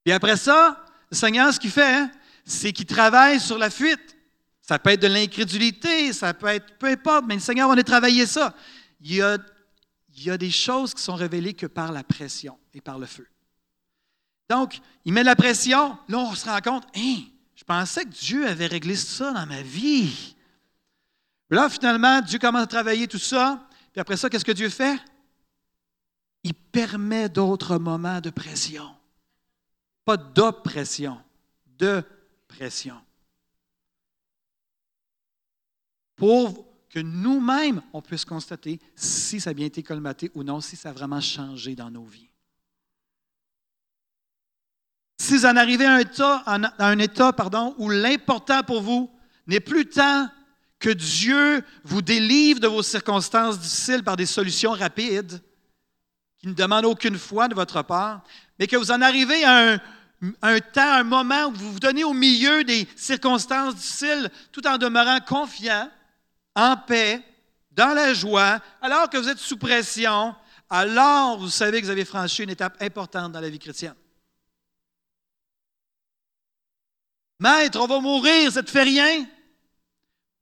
[0.05, 2.11] Et après ça, le Seigneur, ce qu'il fait, hein,
[2.45, 4.17] c'est qu'il travaille sur la fuite.
[4.71, 7.83] Ça peut être de l'incrédulité, ça peut être peu importe, mais le Seigneur va aller
[7.83, 8.55] travailler ça.
[9.01, 9.37] Il y, a,
[10.39, 13.27] des choses qui sont révélées que par la pression et par le feu.
[14.49, 17.17] Donc, il met la pression, là, on se rend compte, hein,
[17.57, 20.37] je pensais que Dieu avait réglé ça dans ma vie.
[21.51, 23.69] Là, finalement, Dieu commence à travailler tout ça.
[23.91, 25.01] Puis après ça, qu'est-ce que Dieu fait?
[26.45, 28.89] Il permet d'autres moments de pression.
[30.05, 31.21] Pas d'oppression,
[31.77, 32.05] de
[32.47, 32.95] pression.
[36.21, 40.77] Pour que nous-mêmes, on puisse constater si ça a bien été colmaté ou non, si
[40.77, 42.29] ça a vraiment changé dans nos vies.
[45.19, 49.11] Si vous en arrivez à un état, à un état pardon, où l'important pour vous
[49.47, 50.29] n'est plus tant
[50.79, 55.41] que Dieu vous délivre de vos circonstances difficiles par des solutions rapides
[56.37, 58.25] qui ne demandent aucune foi de votre part,
[58.59, 59.81] mais que vous en arrivez à
[60.43, 64.77] un, temps, un moment où vous vous donnez au milieu des circonstances difficiles tout en
[64.77, 65.91] demeurant confiant,
[66.61, 67.23] en paix,
[67.71, 70.35] dans la joie, alors que vous êtes sous pression,
[70.69, 73.95] alors vous savez que vous avez franchi une étape importante dans la vie chrétienne.
[77.39, 79.27] Maître, on va mourir, ça ne te fait rien?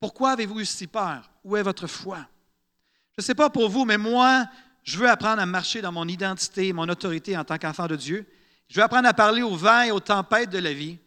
[0.00, 1.30] Pourquoi avez-vous eu si peur?
[1.44, 2.18] Où est votre foi?
[3.16, 4.46] Je ne sais pas pour vous, mais moi,
[4.82, 8.26] je veux apprendre à marcher dans mon identité, mon autorité en tant qu'enfant de Dieu.
[8.68, 10.98] Je veux apprendre à parler aux vents et aux tempêtes de la vie.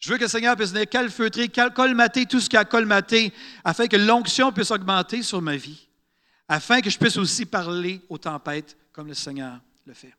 [0.00, 3.86] Je veux que le Seigneur puisse venir calfeutrer, colmater tout ce qui a colmaté, afin
[3.86, 5.88] que l'onction puisse augmenter sur ma vie,
[6.48, 10.14] afin que je puisse aussi parler aux tempêtes comme le Seigneur le fait.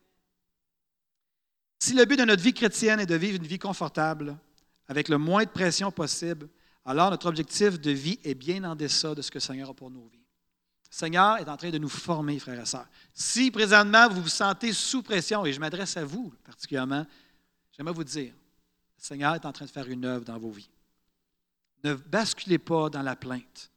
[1.80, 4.38] Si le but de notre vie chrétienne est de vivre une vie confortable,
[4.86, 6.48] avec le moins de pression possible,
[6.84, 9.74] alors notre objectif de vie est bien en deçà de ce que le Seigneur a
[9.74, 10.18] pour nos vies.
[10.92, 12.86] Le Seigneur est en train de nous former, frères et sœurs.
[13.14, 17.04] Si présentement vous vous sentez sous pression, et je m'adresse à vous particulièrement,
[17.76, 18.32] j'aimerais vous dire,
[19.02, 20.70] Seigneur est en train de faire une œuvre dans vos vies.
[21.82, 23.68] Ne basculez pas dans la plainte.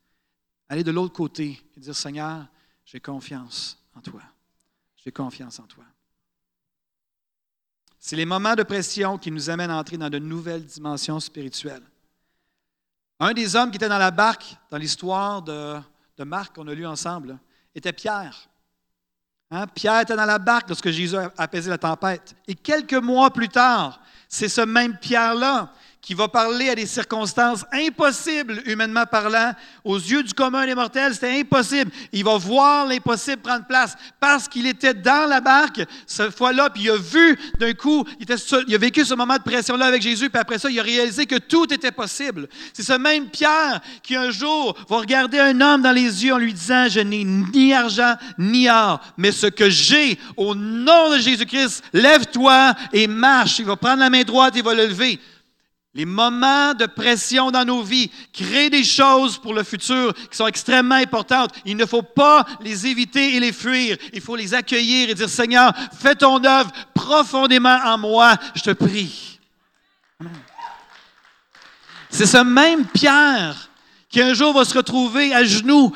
[0.69, 2.45] Allez de l'autre côté et dire, Seigneur,
[2.85, 4.21] j'ai confiance en toi.
[5.03, 5.83] J'ai confiance en toi.
[7.97, 11.81] C'est les moments de pression qui nous amènent à entrer dans de nouvelles dimensions spirituelles.
[13.19, 15.79] Un des hommes qui était dans la barque, dans l'histoire de,
[16.19, 17.39] Marc qu'on a lu ensemble,
[17.73, 18.47] était Pierre.
[19.49, 19.65] Hein?
[19.65, 22.35] Pierre était dans la barque lorsque Jésus a apaisé la tempête.
[22.47, 23.99] Et quelques mois plus tard,
[24.35, 25.69] c'est ce même Pierre-là
[26.05, 29.53] qui va parler à des circonstances impossibles, humainement parlant.
[29.83, 31.91] Aux yeux du commun des mortels, c'était impossible.
[32.13, 36.83] Il va voir l'impossible prendre place parce qu'il était dans la barque cette fois-là, puis
[36.83, 40.39] il a vu d'un coup, il, a vécu ce moment de pression-là avec Jésus, puis
[40.39, 42.47] après ça, il a réalisé que tout était possible.
[42.71, 46.37] C'est ce même Pierre qui un jour va regarder un homme dans les yeux en
[46.37, 51.17] lui disant, je n'ai ni argent ni or, mais ce que j'ai, au nom de
[51.17, 53.57] Jésus-Christ, lève-toi et marche.
[53.57, 55.19] Il va prendre la main droite et va le lever.
[55.95, 60.45] Les moments de pression dans nos vies créent des choses pour le futur qui sont
[60.45, 61.51] extrêmement importantes.
[61.63, 63.95] Il ne faut pas les éviter et les fuir.
[64.11, 68.71] Il faut les accueillir et dire, Seigneur, fais ton œuvre profondément en moi, je te
[68.71, 69.39] prie.
[72.09, 73.69] C'est ce même Pierre
[74.09, 75.93] qui un jour va se retrouver à genoux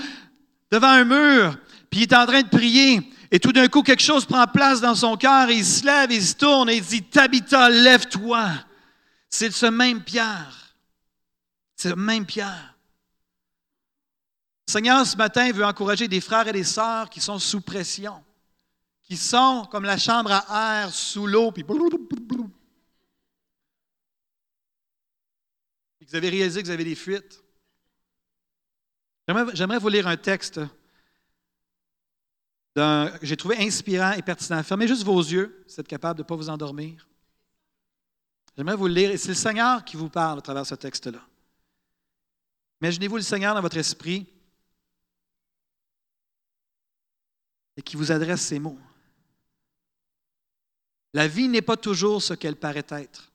[0.71, 1.57] devant un mur,
[1.89, 3.01] puis il est en train de prier.
[3.31, 6.23] Et tout d'un coup, quelque chose prend place dans son cœur, il se lève, il
[6.23, 8.49] se tourne et il dit, Tabitha, lève-toi.
[9.29, 10.75] C'est ce même Pierre.
[11.75, 12.77] C'est le même Pierre.
[14.67, 18.23] Le Seigneur, ce matin, veut encourager des frères et des sœurs qui sont sous pression,
[19.03, 21.63] qui sont comme la chambre à air sous l'eau, puis
[26.09, 27.43] vous avez réalisé que vous avez des fuites.
[29.53, 30.59] J'aimerais vous lire un texte
[32.75, 34.63] que j'ai trouvé inspirant et pertinent.
[34.63, 37.07] Fermez juste vos yeux, si vous êtes capable de ne pas vous endormir.
[38.59, 41.21] J'aimerais vous le lire, et c'est le Seigneur qui vous parle à travers ce texte-là.
[42.81, 44.27] Imaginez-vous le Seigneur dans votre esprit
[47.77, 48.77] et qui vous adresse ces mots.
[51.13, 53.31] La vie n'est pas toujours ce qu'elle paraît être.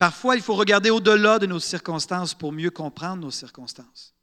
[0.00, 4.13] Parfois, il faut regarder au-delà de nos circonstances pour mieux comprendre nos circonstances.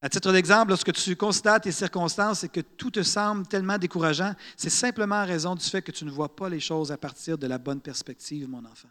[0.00, 4.32] À titre d'exemple, lorsque tu constates tes circonstances et que tout te semble tellement décourageant,
[4.56, 7.36] c'est simplement en raison du fait que tu ne vois pas les choses à partir
[7.36, 8.88] de la bonne perspective, mon enfant.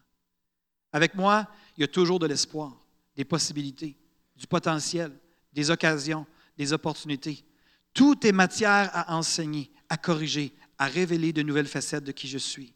[0.92, 2.76] Avec moi, il y a toujours de l'espoir,
[3.16, 3.96] des possibilités,
[4.36, 5.12] du potentiel,
[5.54, 6.26] des occasions,
[6.58, 7.46] des opportunités.
[7.94, 12.38] Tout est matière à enseigner, à corriger, à révéler de nouvelles facettes de qui je
[12.38, 12.74] suis.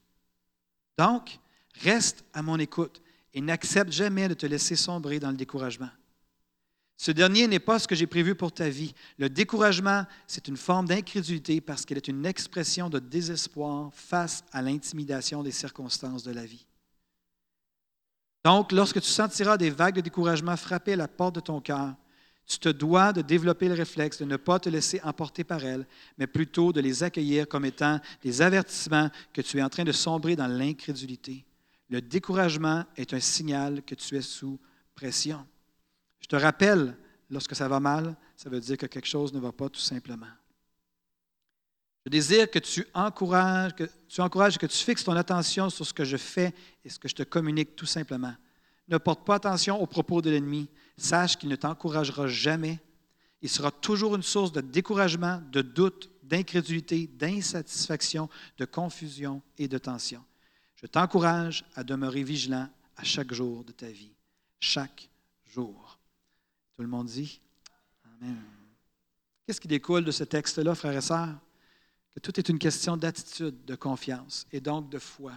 [0.98, 1.38] Donc,
[1.82, 3.02] reste à mon écoute
[3.34, 5.90] et n'accepte jamais de te laisser sombrer dans le découragement.
[7.02, 8.94] Ce dernier n'est pas ce que j'ai prévu pour ta vie.
[9.18, 14.62] Le découragement, c'est une forme d'incrédulité parce qu'elle est une expression de désespoir face à
[14.62, 16.68] l'intimidation des circonstances de la vie.
[18.46, 21.96] Donc, lorsque tu sentiras des vagues de découragement frapper à la porte de ton cœur,
[22.46, 25.88] tu te dois de développer le réflexe de ne pas te laisser emporter par elles,
[26.20, 29.92] mais plutôt de les accueillir comme étant des avertissements que tu es en train de
[29.92, 31.46] sombrer dans l'incrédulité.
[31.90, 34.60] Le découragement est un signal que tu es sous
[34.94, 35.44] pression.
[36.22, 36.96] Je te rappelle,
[37.30, 40.28] lorsque ça va mal, ça veut dire que quelque chose ne va pas tout simplement.
[42.06, 45.94] Je désire que tu encourages, que tu encourages, que tu fixes ton attention sur ce
[45.94, 46.54] que je fais
[46.84, 48.34] et ce que je te communique tout simplement.
[48.88, 50.68] Ne porte pas attention aux propos de l'ennemi.
[50.98, 52.80] Sache qu'il ne t'encouragera jamais.
[53.42, 59.78] Il sera toujours une source de découragement, de doute, d'incrédulité, d'insatisfaction, de confusion et de
[59.78, 60.24] tension.
[60.76, 64.14] Je t'encourage à demeurer vigilant à chaque jour de ta vie.
[64.60, 65.10] Chaque
[65.46, 65.91] jour.
[66.82, 67.40] Tout le monde dit
[68.04, 68.42] Amen.
[69.46, 71.38] Qu'est-ce qui découle de ce texte-là, frères et sœurs?
[72.10, 75.34] Que tout est une question d'attitude, de confiance et donc de foi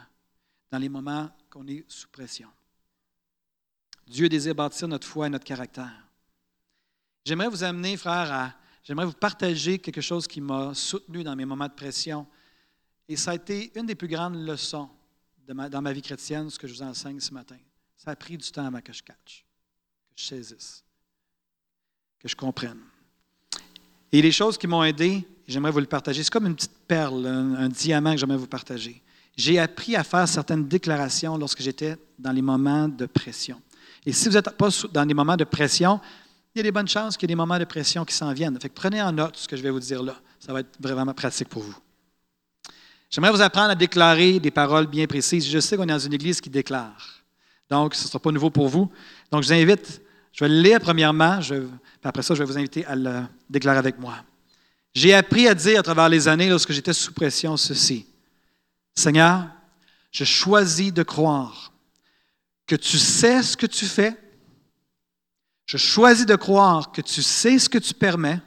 [0.70, 2.48] dans les moments qu'on est sous pression.
[4.06, 6.08] Dieu désire bâtir notre foi et notre caractère.
[7.26, 8.54] J'aimerais vous amener, frères, à.
[8.82, 12.26] J'aimerais vous partager quelque chose qui m'a soutenu dans mes moments de pression.
[13.06, 14.88] Et ça a été une des plus grandes leçons
[15.46, 17.58] dans ma vie chrétienne, ce que je vous enseigne ce matin.
[17.98, 19.44] Ça a pris du temps avant que je catch,
[20.08, 20.84] que je saisisse
[22.24, 22.78] que je comprenne.
[24.10, 26.22] Et les choses qui m'ont aidé, j'aimerais vous le partager.
[26.22, 29.02] C'est comme une petite perle, un, diamant que j'aimerais vous partager.
[29.36, 33.60] J'ai appris à faire certaines déclarations lorsque j'étais dans les moments de pression.
[34.06, 36.00] Et si vous n'êtes pas dans des moments de pression,
[36.54, 38.32] il y a des bonnes chances qu'il y ait des moments de pression qui s'en
[38.32, 38.58] viennent.
[38.58, 40.16] Fait prenez en note ce que je vais vous dire là.
[40.40, 41.76] Ça va être vraiment pratique pour vous.
[43.10, 45.46] J'aimerais vous apprendre à déclarer des paroles bien précises.
[45.46, 47.24] Je sais qu'on est dans une église qui déclare.
[47.68, 48.90] Donc, ce ne sera pas nouveau pour vous.
[49.30, 50.00] Donc, je vous invite,
[50.34, 51.38] je vais le lire premièrement.
[52.02, 54.16] Après ça, je vais vous inviter à le déclarer avec moi.
[54.92, 58.04] J'ai appris à dire à travers les années, lorsque j'étais sous pression, ceci.
[58.96, 59.46] Seigneur,
[60.10, 61.72] je choisis de croire
[62.66, 64.16] que tu sais ce que tu fais.
[65.66, 68.40] Je choisis de croire que tu sais ce que tu permets.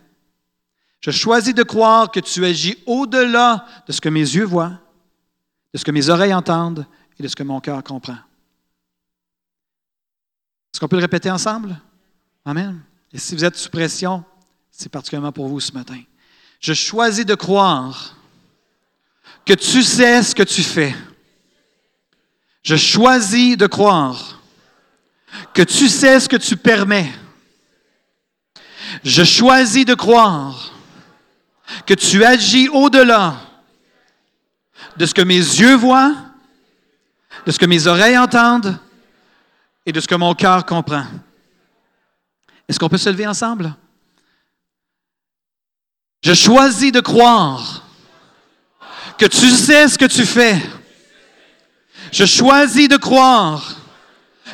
[0.99, 4.77] Je choisis de croire que tu agis au-delà de ce que mes yeux voient,
[5.73, 6.85] de ce que mes oreilles entendent
[7.17, 8.17] et de ce que mon cœur comprend.
[10.77, 11.75] Est-ce qu'on peut le répéter ensemble?
[12.45, 12.79] Amen.
[13.11, 14.23] Et si vous êtes sous pression,
[14.69, 15.99] c'est particulièrement pour vous ce matin.
[16.59, 18.15] Je choisis de croire
[19.43, 20.95] que tu sais ce que tu fais.
[22.61, 24.39] Je choisis de croire
[25.51, 27.11] que tu sais ce que tu permets.
[29.03, 30.73] Je choisis de croire
[31.87, 33.35] que tu agis au-delà
[34.95, 36.15] de ce que mes yeux voient,
[37.47, 38.77] de ce que mes oreilles entendent
[39.87, 41.05] et de ce que mon cœur comprend.
[42.67, 43.73] Est-ce qu'on peut se lever ensemble?
[46.21, 47.83] Je choisis de croire
[49.17, 50.61] que tu sais ce que tu fais.
[52.11, 53.77] Je choisis de croire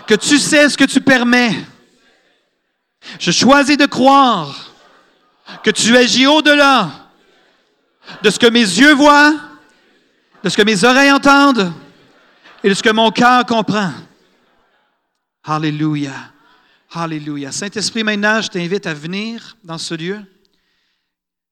[0.05, 1.55] que tu sais ce que tu permets.
[3.19, 4.71] Je choisis de croire
[5.63, 6.91] que tu agis au-delà
[8.21, 9.33] de ce que mes yeux voient,
[10.43, 11.73] de ce que mes oreilles entendent
[12.63, 13.93] et de ce que mon cœur comprend.
[15.45, 16.31] Alléluia.
[16.91, 17.51] Alléluia.
[17.51, 20.21] Saint-Esprit, maintenant, je t'invite à venir dans ce lieu.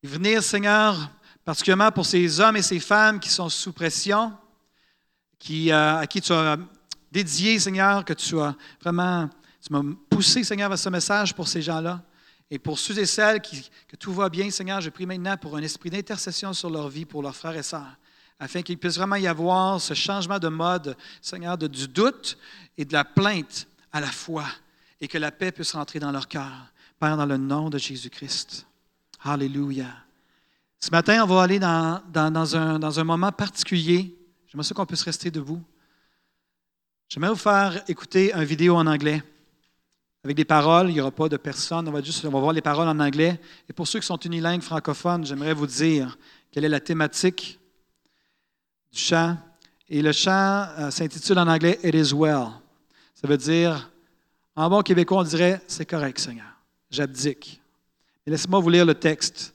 [0.02, 1.10] Venir, Seigneur,
[1.44, 4.32] particulièrement pour ces hommes et ces femmes qui sont sous pression,
[5.38, 6.58] qui, euh, à qui tu as
[7.12, 9.30] dédié, Seigneur, que tu as vraiment,
[10.10, 12.02] poussé, Seigneur, vers ce message pour ces gens-là.
[12.50, 15.58] Et pour ceux et celles qui, que tout va bien, Seigneur, je prie maintenant pour
[15.58, 17.98] un esprit d'intercession sur leur vie, pour leurs frères et sœurs,
[18.40, 22.38] afin qu'il puisse vraiment y avoir ce changement de mode, Seigneur, de, du doute
[22.78, 24.46] et de la plainte à la foi
[25.00, 26.72] et que la paix puisse rentrer dans leur cœur.
[27.00, 28.68] Père, dans le nom de Jésus-Christ.
[29.24, 29.88] Alléluia.
[30.80, 32.02] Ce matin, on va aller dans,
[32.56, 34.16] un, moment particulier.
[34.48, 35.62] J'aimerais ça qu'on puisse rester debout.
[37.10, 39.24] J'aimerais vous faire écouter une vidéo en anglais
[40.24, 40.90] avec des paroles.
[40.90, 41.88] Il n'y aura pas de personne.
[41.88, 43.40] On va juste on va voir les paroles en anglais.
[43.68, 46.18] Et pour ceux qui sont unilingues francophones, j'aimerais vous dire
[46.52, 47.60] quelle est la thématique
[48.92, 49.38] du chant.
[49.90, 52.61] Et le chant euh, s'intitule en anglais It is well.
[53.22, 53.92] Ça veut dire,
[54.56, 56.48] en bon québécois, on dirait C'est correct, Seigneur.
[56.90, 57.62] J'abdique.
[58.26, 59.54] Laissez-moi vous lire le texte.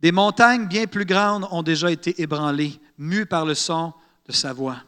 [0.00, 3.92] Des montagnes bien plus grandes ont déjà été ébranlées, mues par le son
[4.26, 4.78] de sa voix.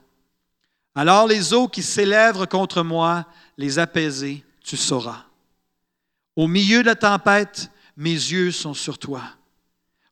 [0.95, 3.27] Alors les eaux qui s'élèvent contre moi,
[3.57, 5.25] les apaiser, tu sauras.
[6.37, 9.23] Au milieu de la tempête, mes yeux sont sur toi.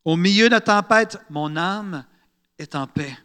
[0.05, 2.05] Au milieu de la tempête, mon âme
[2.59, 3.17] est en paix.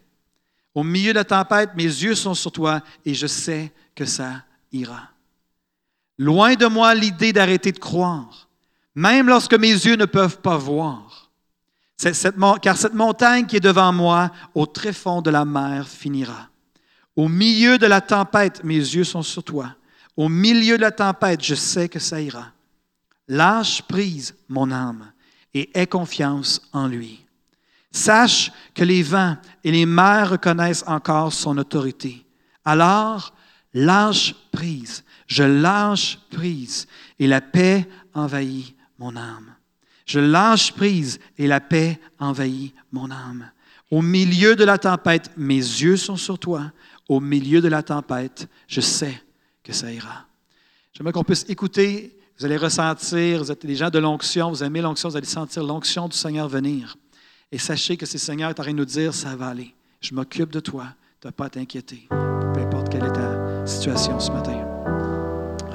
[0.74, 4.44] Au milieu de la tempête, mes yeux sont sur toi et je sais que ça
[4.74, 5.08] ira.
[6.18, 8.48] Loin de moi l'idée d'arrêter de croire,
[8.94, 11.30] même lorsque mes yeux ne peuvent pas voir.
[12.62, 16.48] car cette montagne qui est devant moi, au très fond de la mer, finira.
[17.16, 19.74] Au milieu de la tempête, mes yeux sont sur toi.
[20.16, 22.46] Au milieu de la tempête, je sais que ça ira.
[23.28, 25.12] Lâche prise, mon âme,
[25.54, 27.24] et aie confiance en lui.
[27.90, 32.24] Sache que les vents et les mers reconnaissent encore son autorité.
[32.64, 33.33] Alors,
[33.74, 36.86] lâche prise, je lâche prise,
[37.18, 39.54] et la paix envahit mon âme.
[40.06, 43.50] Je lâche prise, et la paix envahit mon âme.
[43.90, 46.72] Au milieu de la tempête, mes yeux sont sur toi
[47.08, 49.20] au milieu de la tempête, je sais
[49.62, 50.26] que ça ira.
[50.92, 54.80] J'aimerais qu'on puisse écouter, vous allez ressentir, vous êtes des gens de l'onction, vous aimez
[54.80, 56.96] l'onction, vous allez sentir l'onction du Seigneur venir.
[57.52, 59.74] Et sachez que ce Seigneur est en train de nous dire, ça va aller.
[60.00, 60.86] Je m'occupe de toi,
[61.20, 62.08] tu pas t'inquiéter,
[63.64, 64.58] situation ce matin.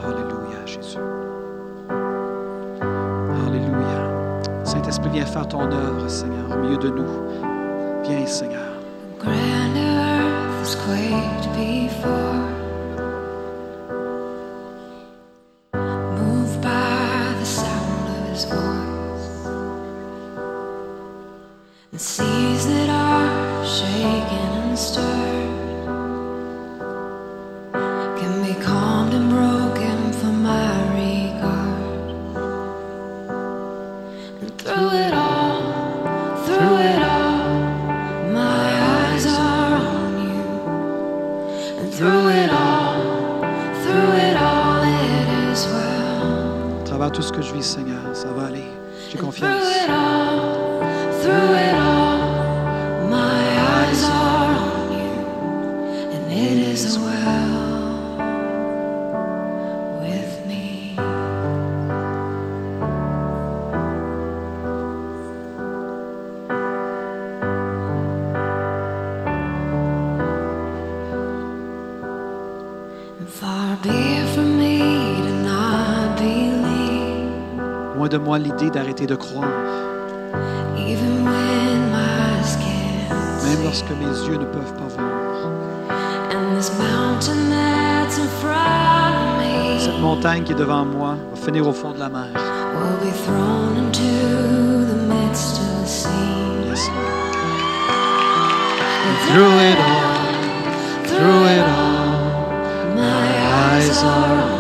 [0.04, 0.98] Alléluia, Jésus.
[3.48, 4.64] Alléluia.
[4.64, 8.04] Saint-Esprit, viens faire ton œuvre, Seigneur, au milieu de nous.
[8.04, 8.70] Viens, Seigneur.
[10.70, 12.44] was quaked before.
[15.74, 19.48] Moved by the sound of his voice,
[21.92, 25.59] and seas that are shaken and stirred
[78.30, 79.50] moi l'idée d'arrêter de croire.
[83.46, 85.10] Même lorsque mes yeux ne peuvent pas voir.
[89.80, 92.28] Cette montagne qui est devant moi va finir au fond de la mer.
[96.68, 96.86] Yes,
[99.28, 100.06] through it all,
[101.10, 102.14] through it all,
[102.96, 103.28] my
[103.74, 104.59] eyes are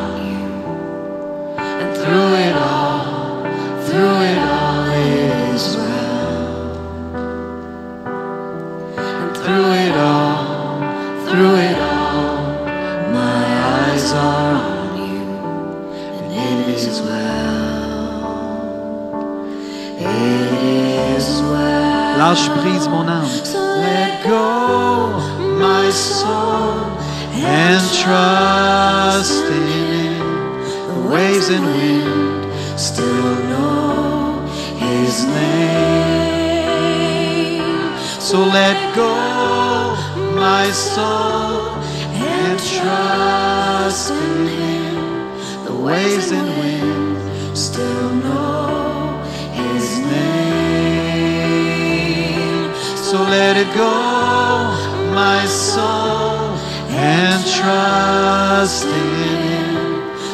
[57.39, 59.75] and trust in him.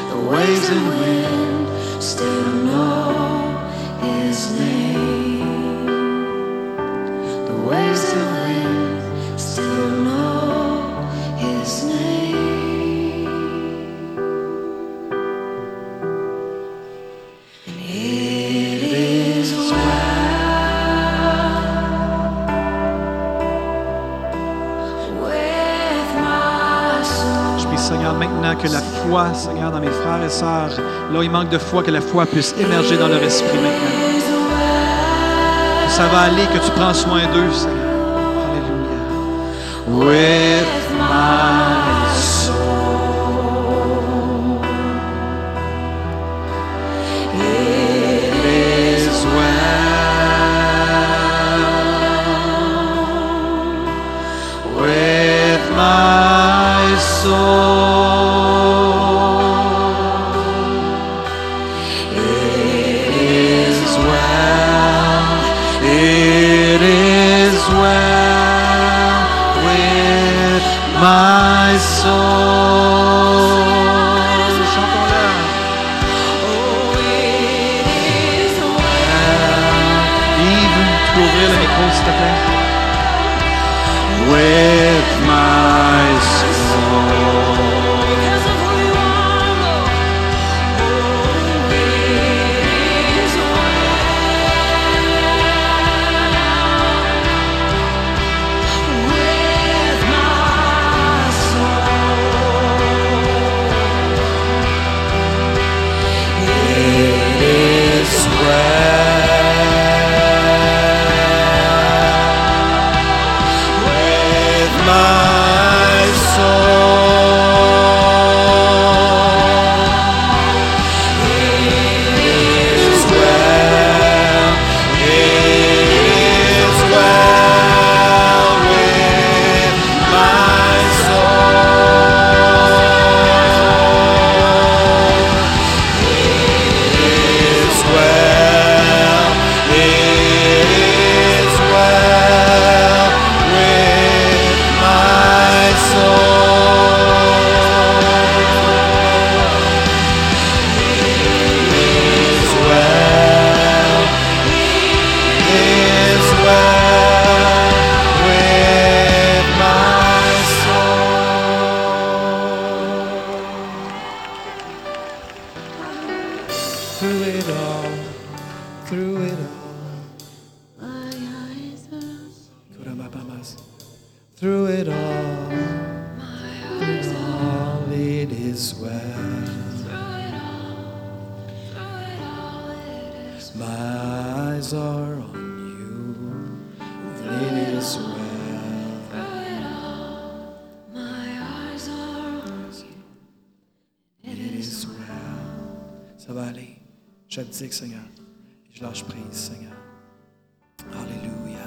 [0.09, 2.54] The waves and wind still
[29.33, 30.77] Seigneur, dans mes frères et sœurs,
[31.11, 33.95] là il manque de foi, que la foi puisse émerger dans leur esprit maintenant.
[35.85, 37.93] Que ça va aller, que tu prends soin d'eux, Seigneur.
[39.87, 40.05] Alléluia.
[40.05, 40.64] With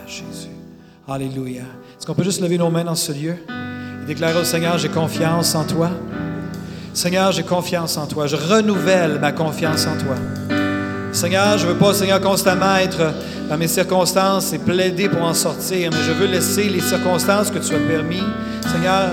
[0.08, 0.48] Jésus.
[1.06, 1.62] Alléluia.
[1.62, 3.36] Est-ce qu'on peut juste lever nos mains dans ce lieu
[4.02, 5.90] et déclarer au Seigneur, j'ai confiance en toi.
[6.94, 8.26] Seigneur, j'ai confiance en toi.
[8.26, 10.16] Je renouvelle ma confiance en toi.
[11.12, 13.12] Seigneur, je ne veux pas, Seigneur, constamment être
[13.48, 17.58] dans mes circonstances et plaider pour en sortir, mais je veux laisser les circonstances que
[17.58, 18.22] tu as permis,
[18.68, 19.10] Seigneur,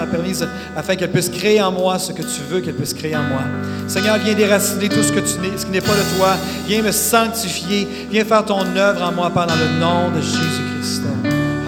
[0.76, 3.42] afin qu'elles puissent créer en moi ce que tu veux qu'elles puissent créer en moi.
[3.88, 6.36] Seigneur, viens déraciner tout ce, ce qui n'est pas de toi.
[6.68, 7.88] Viens me sanctifier.
[8.12, 11.04] Viens faire ton œuvre en moi, dans le nom de Jésus-Christ.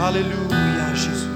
[0.01, 1.27] Alléluia, Jésus.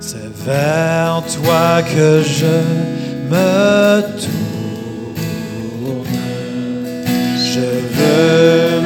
[0.00, 2.46] C'est vers toi que je
[3.30, 4.45] me tourne.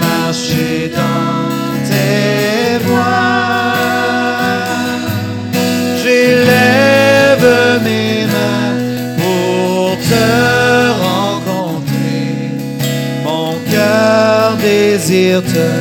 [0.00, 1.48] Marcher dans
[1.88, 3.70] tes voies.
[6.02, 7.48] J'élève
[7.84, 8.76] mes mains
[9.18, 10.26] pour te
[11.06, 12.28] rencontrer.
[13.24, 15.79] Mon cœur désire te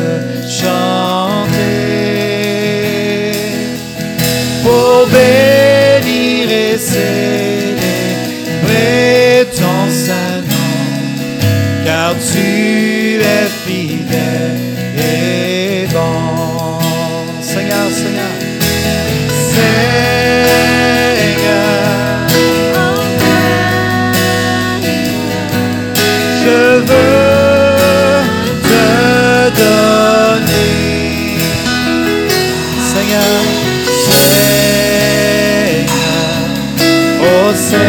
[37.60, 37.82] Seigneur,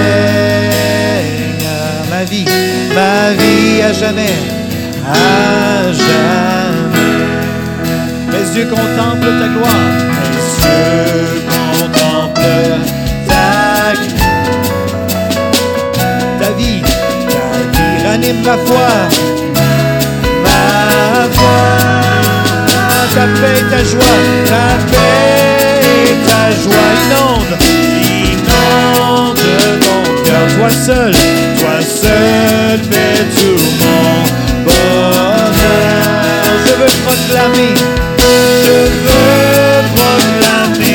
[2.10, 2.44] ma vie,
[2.94, 4.36] ma vie à jamais,
[5.06, 7.24] à jamais.
[8.32, 9.90] Mes yeux contemplent ta gloire,
[10.32, 12.80] mes yeux contemplent
[13.28, 14.40] ta gloire.
[16.40, 18.92] Ta vie, ta vie ranime ma foi,
[20.44, 20.60] ma
[21.36, 21.68] foi
[23.14, 27.54] ta paix et ta joie, ta paix et ta joie inonde
[30.48, 31.12] toi seul,
[31.58, 34.24] toi seul fais tout mon
[34.64, 35.54] bonheur.
[36.66, 37.74] Je veux proclamer,
[38.64, 40.89] je veux proclamer.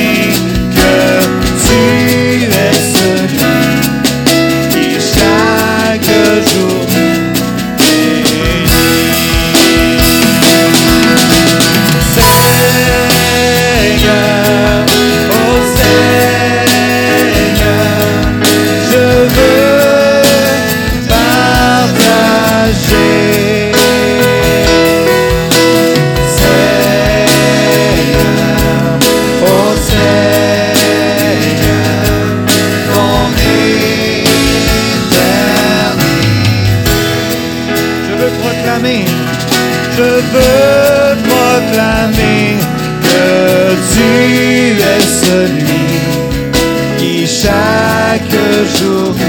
[48.36, 49.25] te julgar.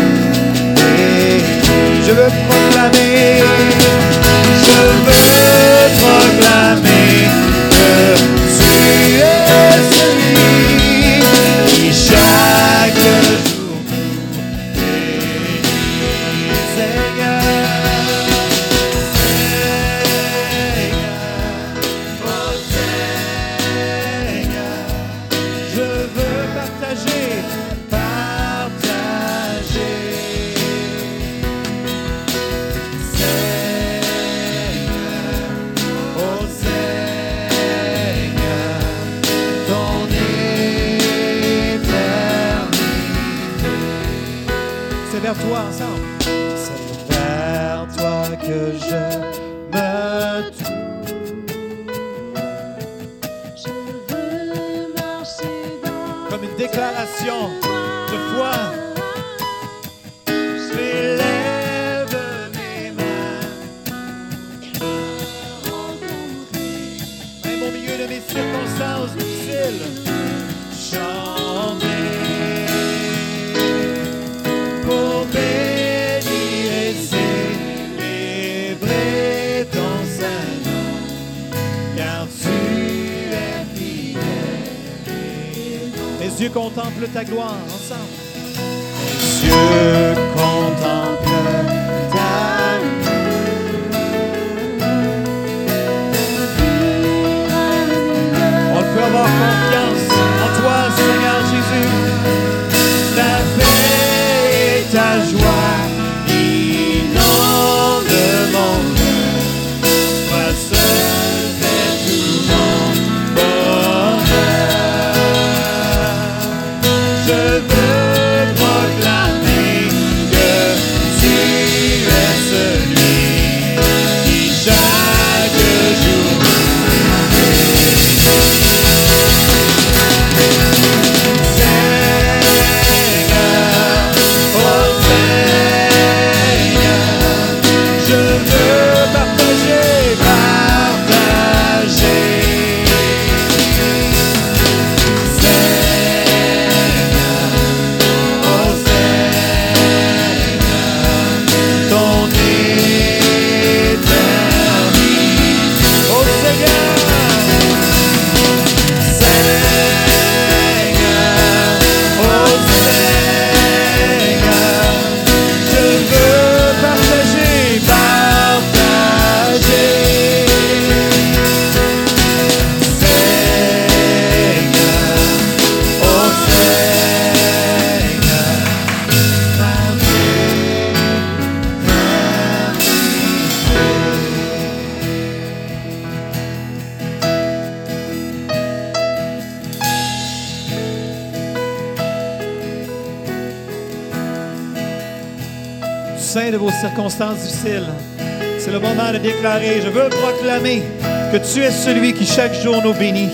[201.57, 203.31] tu es celui qui chaque jour nous bénit.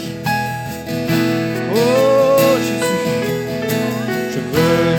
[1.75, 2.37] Oh
[2.69, 3.11] Jésus,
[4.33, 4.93] je veux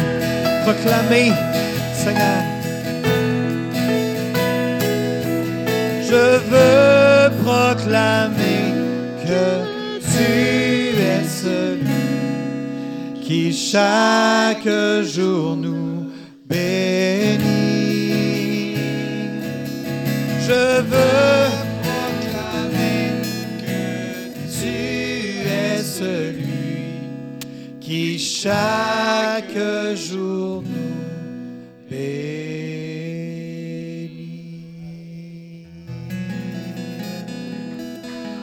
[0.65, 1.31] proclamer,
[1.93, 2.41] Seigneur.
[6.09, 8.63] Je veux proclamer
[9.25, 9.45] que
[10.11, 10.29] tu
[10.99, 12.03] es celui
[13.21, 14.67] qui chaque
[15.15, 16.11] jour nous
[16.45, 17.39] bénit.
[20.45, 21.52] Je veux
[28.43, 32.09] chaque jour nous bénit.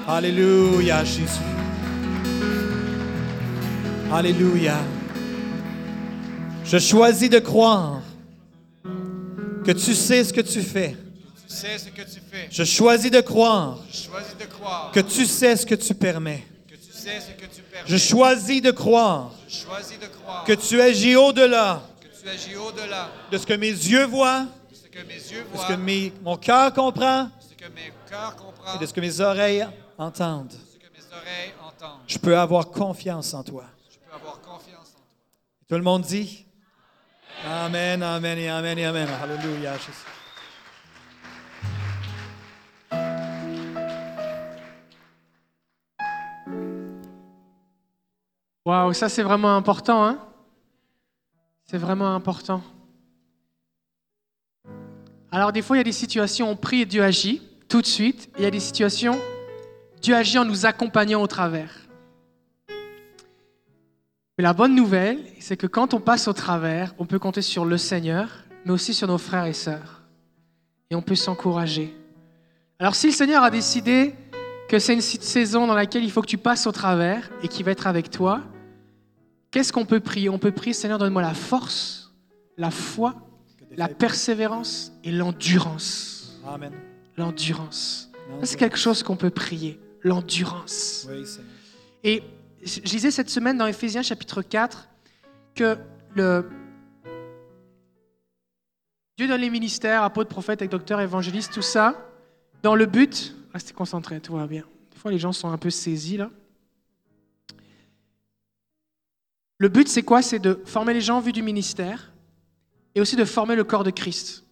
[0.08, 1.26] Alléluia, Jésus.
[4.10, 4.78] Alléluia.
[6.64, 8.00] Je choisis de croire
[9.66, 10.96] que tu sais ce que tu fais.
[11.46, 12.48] Tu sais ce que tu fais.
[12.50, 16.44] Je choisis de croire Je choisis de croire que tu sais ce que tu permets.
[17.86, 19.30] Je choisis de croire
[20.46, 21.82] que tu agis au-delà
[23.30, 25.76] de ce que mes yeux voient, de ce que mes yeux de voient, ce que
[25.78, 29.20] mes- mon cœur comprend de ce que mes cœurs comprennent, et de ce que mes
[29.20, 29.66] oreilles
[29.98, 30.52] entendent.
[32.06, 33.64] Je peux avoir confiance en toi.
[33.90, 35.04] Je peux avoir confiance en toi.
[35.68, 36.44] Tout le monde dit
[37.46, 39.08] Amen, Amen et Amen et Amen.
[39.22, 39.72] Alléluia,
[48.66, 50.18] Waouh, ça c'est vraiment important, hein
[51.64, 52.62] C'est vraiment important.
[55.32, 57.86] Alors des fois, il y a des situations, on prie et Dieu agit tout de
[57.86, 58.30] suite.
[58.36, 59.18] Il y a des situations,
[60.02, 61.72] Dieu agit en nous accompagnant au travers.
[64.36, 67.64] Mais la bonne nouvelle, c'est que quand on passe au travers, on peut compter sur
[67.64, 68.28] le Seigneur,
[68.64, 70.02] mais aussi sur nos frères et sœurs.
[70.90, 71.94] Et on peut s'encourager.
[72.78, 74.14] Alors si le Seigneur a décidé
[74.70, 77.64] que c'est une saison dans laquelle il faut que tu passes au travers et qui
[77.64, 78.40] va être avec toi,
[79.50, 80.28] qu'est-ce qu'on peut prier?
[80.28, 82.14] On peut prier, Seigneur, donne-moi la force,
[82.56, 83.16] la foi,
[83.72, 86.40] la persévérance et l'endurance.
[86.46, 86.72] Amen.
[87.16, 88.12] L'endurance.
[88.44, 91.08] C'est quelque chose qu'on peut prier, l'endurance.
[91.10, 91.24] Oui.
[92.04, 92.22] Et
[92.62, 94.88] je je lisais cette semaine dans Éphésiens chapitre 4
[95.56, 95.78] que
[96.14, 96.48] le
[99.18, 102.08] Dieu donne les ministères, apôtres, prophètes, docteurs, évangélistes, tout ça,
[102.62, 104.64] dans le but, restez concentrés, tout va bien.
[104.92, 106.30] Des fois, les gens sont un peu saisis là.
[109.58, 110.22] Le but, c'est quoi?
[110.22, 112.12] C'est de former les gens en vue du ministère
[112.94, 114.44] et aussi de former le corps de Christ.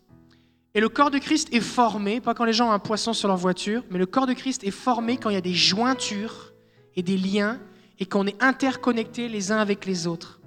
[0.75, 3.29] Et le corps de Christ est formé, pas quand les gens ont un poisson sur
[3.29, 6.53] leur voiture, mais le corps de Christ est formé quand il y a des jointures
[6.95, 7.59] et des liens
[7.99, 10.41] et qu'on est interconnectés les uns avec les autres.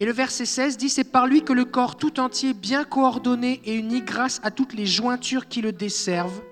[0.00, 3.62] Et le verset 16 dit, c'est par lui que le corps tout entier, bien coordonné
[3.64, 6.42] et uni grâce à toutes les jointures qui le desservent,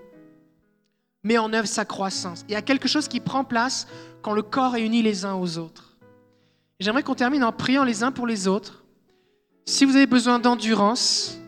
[1.24, 2.44] met en œuvre sa croissance.
[2.48, 3.86] Il y a quelque chose qui prend place
[4.22, 5.96] quand le corps est uni les uns aux autres.
[6.80, 8.84] J'aimerais qu'on termine en priant les uns pour les autres.
[9.64, 11.38] Si vous avez besoin d'endurance,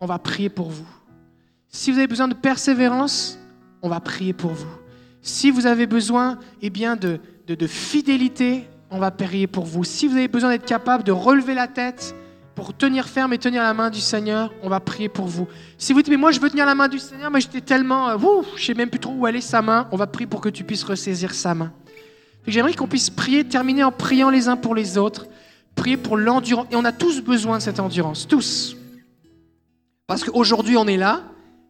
[0.00, 0.86] on va prier pour vous.
[1.68, 3.38] Si vous avez besoin de persévérance,
[3.80, 4.68] on va prier pour vous.
[5.22, 9.84] Si vous avez besoin eh bien, de, de fidélité, on va prier pour vous.
[9.84, 12.14] Si vous avez besoin d'être capable de relever la tête
[12.54, 15.48] pour tenir ferme et tenir la main du Seigneur, on va prier pour vous.
[15.78, 18.10] Si vous dites, mais moi je veux tenir la main du Seigneur, mais j'étais tellement,
[18.10, 20.40] euh, ouh, je sais même plus trop où aller sa main, on va prier pour
[20.40, 21.72] que tu puisses ressaisir sa main.
[22.46, 25.26] J'aimerais qu'on puisse prier, terminer en priant les uns pour les autres,
[25.74, 26.66] prier pour l'endurance.
[26.70, 28.76] Et on a tous besoin de cette endurance, tous.
[30.06, 31.22] Parce qu'aujourd'hui on est là,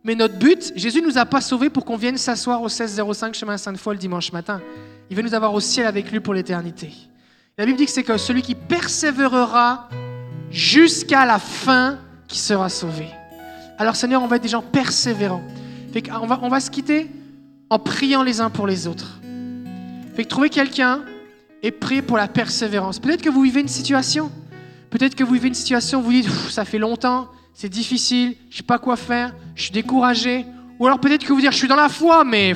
[0.04, 3.34] mais notre but, Jésus ne nous a pas sauvés pour qu'on vienne s'asseoir au 1605
[3.34, 4.60] chemin Sainte-Foy le dimanche matin.
[5.10, 6.90] Il veut nous avoir au ciel avec lui pour l'éternité.
[7.56, 9.88] La Bible dit que c'est que celui qui persévérera
[10.52, 11.98] jusqu'à la fin
[12.28, 13.08] qui sera sauvé.
[13.78, 15.42] Alors Seigneur, on va être des gens persévérants.
[15.94, 17.10] Va, on va se quitter
[17.70, 19.20] en priant les uns pour les autres.
[20.14, 21.00] Fait que trouver quelqu'un
[21.62, 22.98] et prier pour la persévérance.
[22.98, 24.30] Peut-être que vous vivez une situation.
[24.90, 28.58] Peut-être que vous vivez une situation où vous dites, ça fait longtemps, c'est difficile, je
[28.58, 30.44] sais pas quoi faire, je suis découragé.
[30.78, 32.52] Ou alors peut-être que vous dire, je suis dans la foi, mais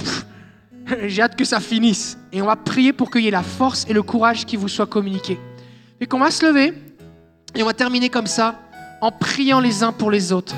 [1.07, 2.19] j'ai hâte que ça finisse.
[2.33, 4.69] Et on va prier pour qu'il y ait la force et le courage qui vous
[4.69, 5.39] soient communiqués.
[6.01, 6.75] Et qu'on va se lever
[7.55, 8.61] et on va terminer comme ça
[9.01, 10.55] en priant les uns pour les autres.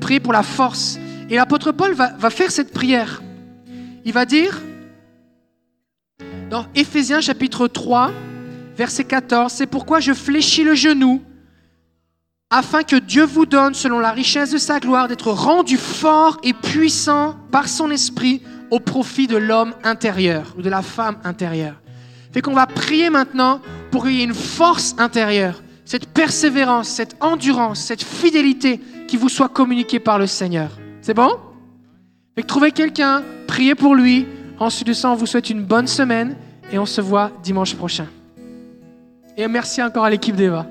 [0.00, 0.98] Prier pour la force.
[1.28, 3.22] Et l'apôtre Paul va, va faire cette prière.
[4.04, 4.60] Il va dire,
[6.50, 8.10] dans Éphésiens chapitre 3,
[8.76, 11.22] verset 14, c'est pourquoi je fléchis le genou,
[12.50, 16.52] afin que Dieu vous donne, selon la richesse de sa gloire, d'être rendu fort et
[16.52, 21.80] puissant par son esprit au profit de l'homme intérieur ou de la femme intérieure.
[22.32, 23.60] Fait qu'on va prier maintenant
[23.90, 29.28] pour qu'il y ait une force intérieure, cette persévérance, cette endurance, cette fidélité qui vous
[29.28, 30.70] soit communiquée par le Seigneur.
[31.02, 31.30] C'est bon?
[32.36, 34.24] Fait trouvez quelqu'un, priez pour lui.
[34.60, 36.36] Ensuite de ça, on vous souhaite une bonne semaine
[36.70, 38.06] et on se voit dimanche prochain.
[39.36, 40.64] Et merci encore à l'équipe d'Eva.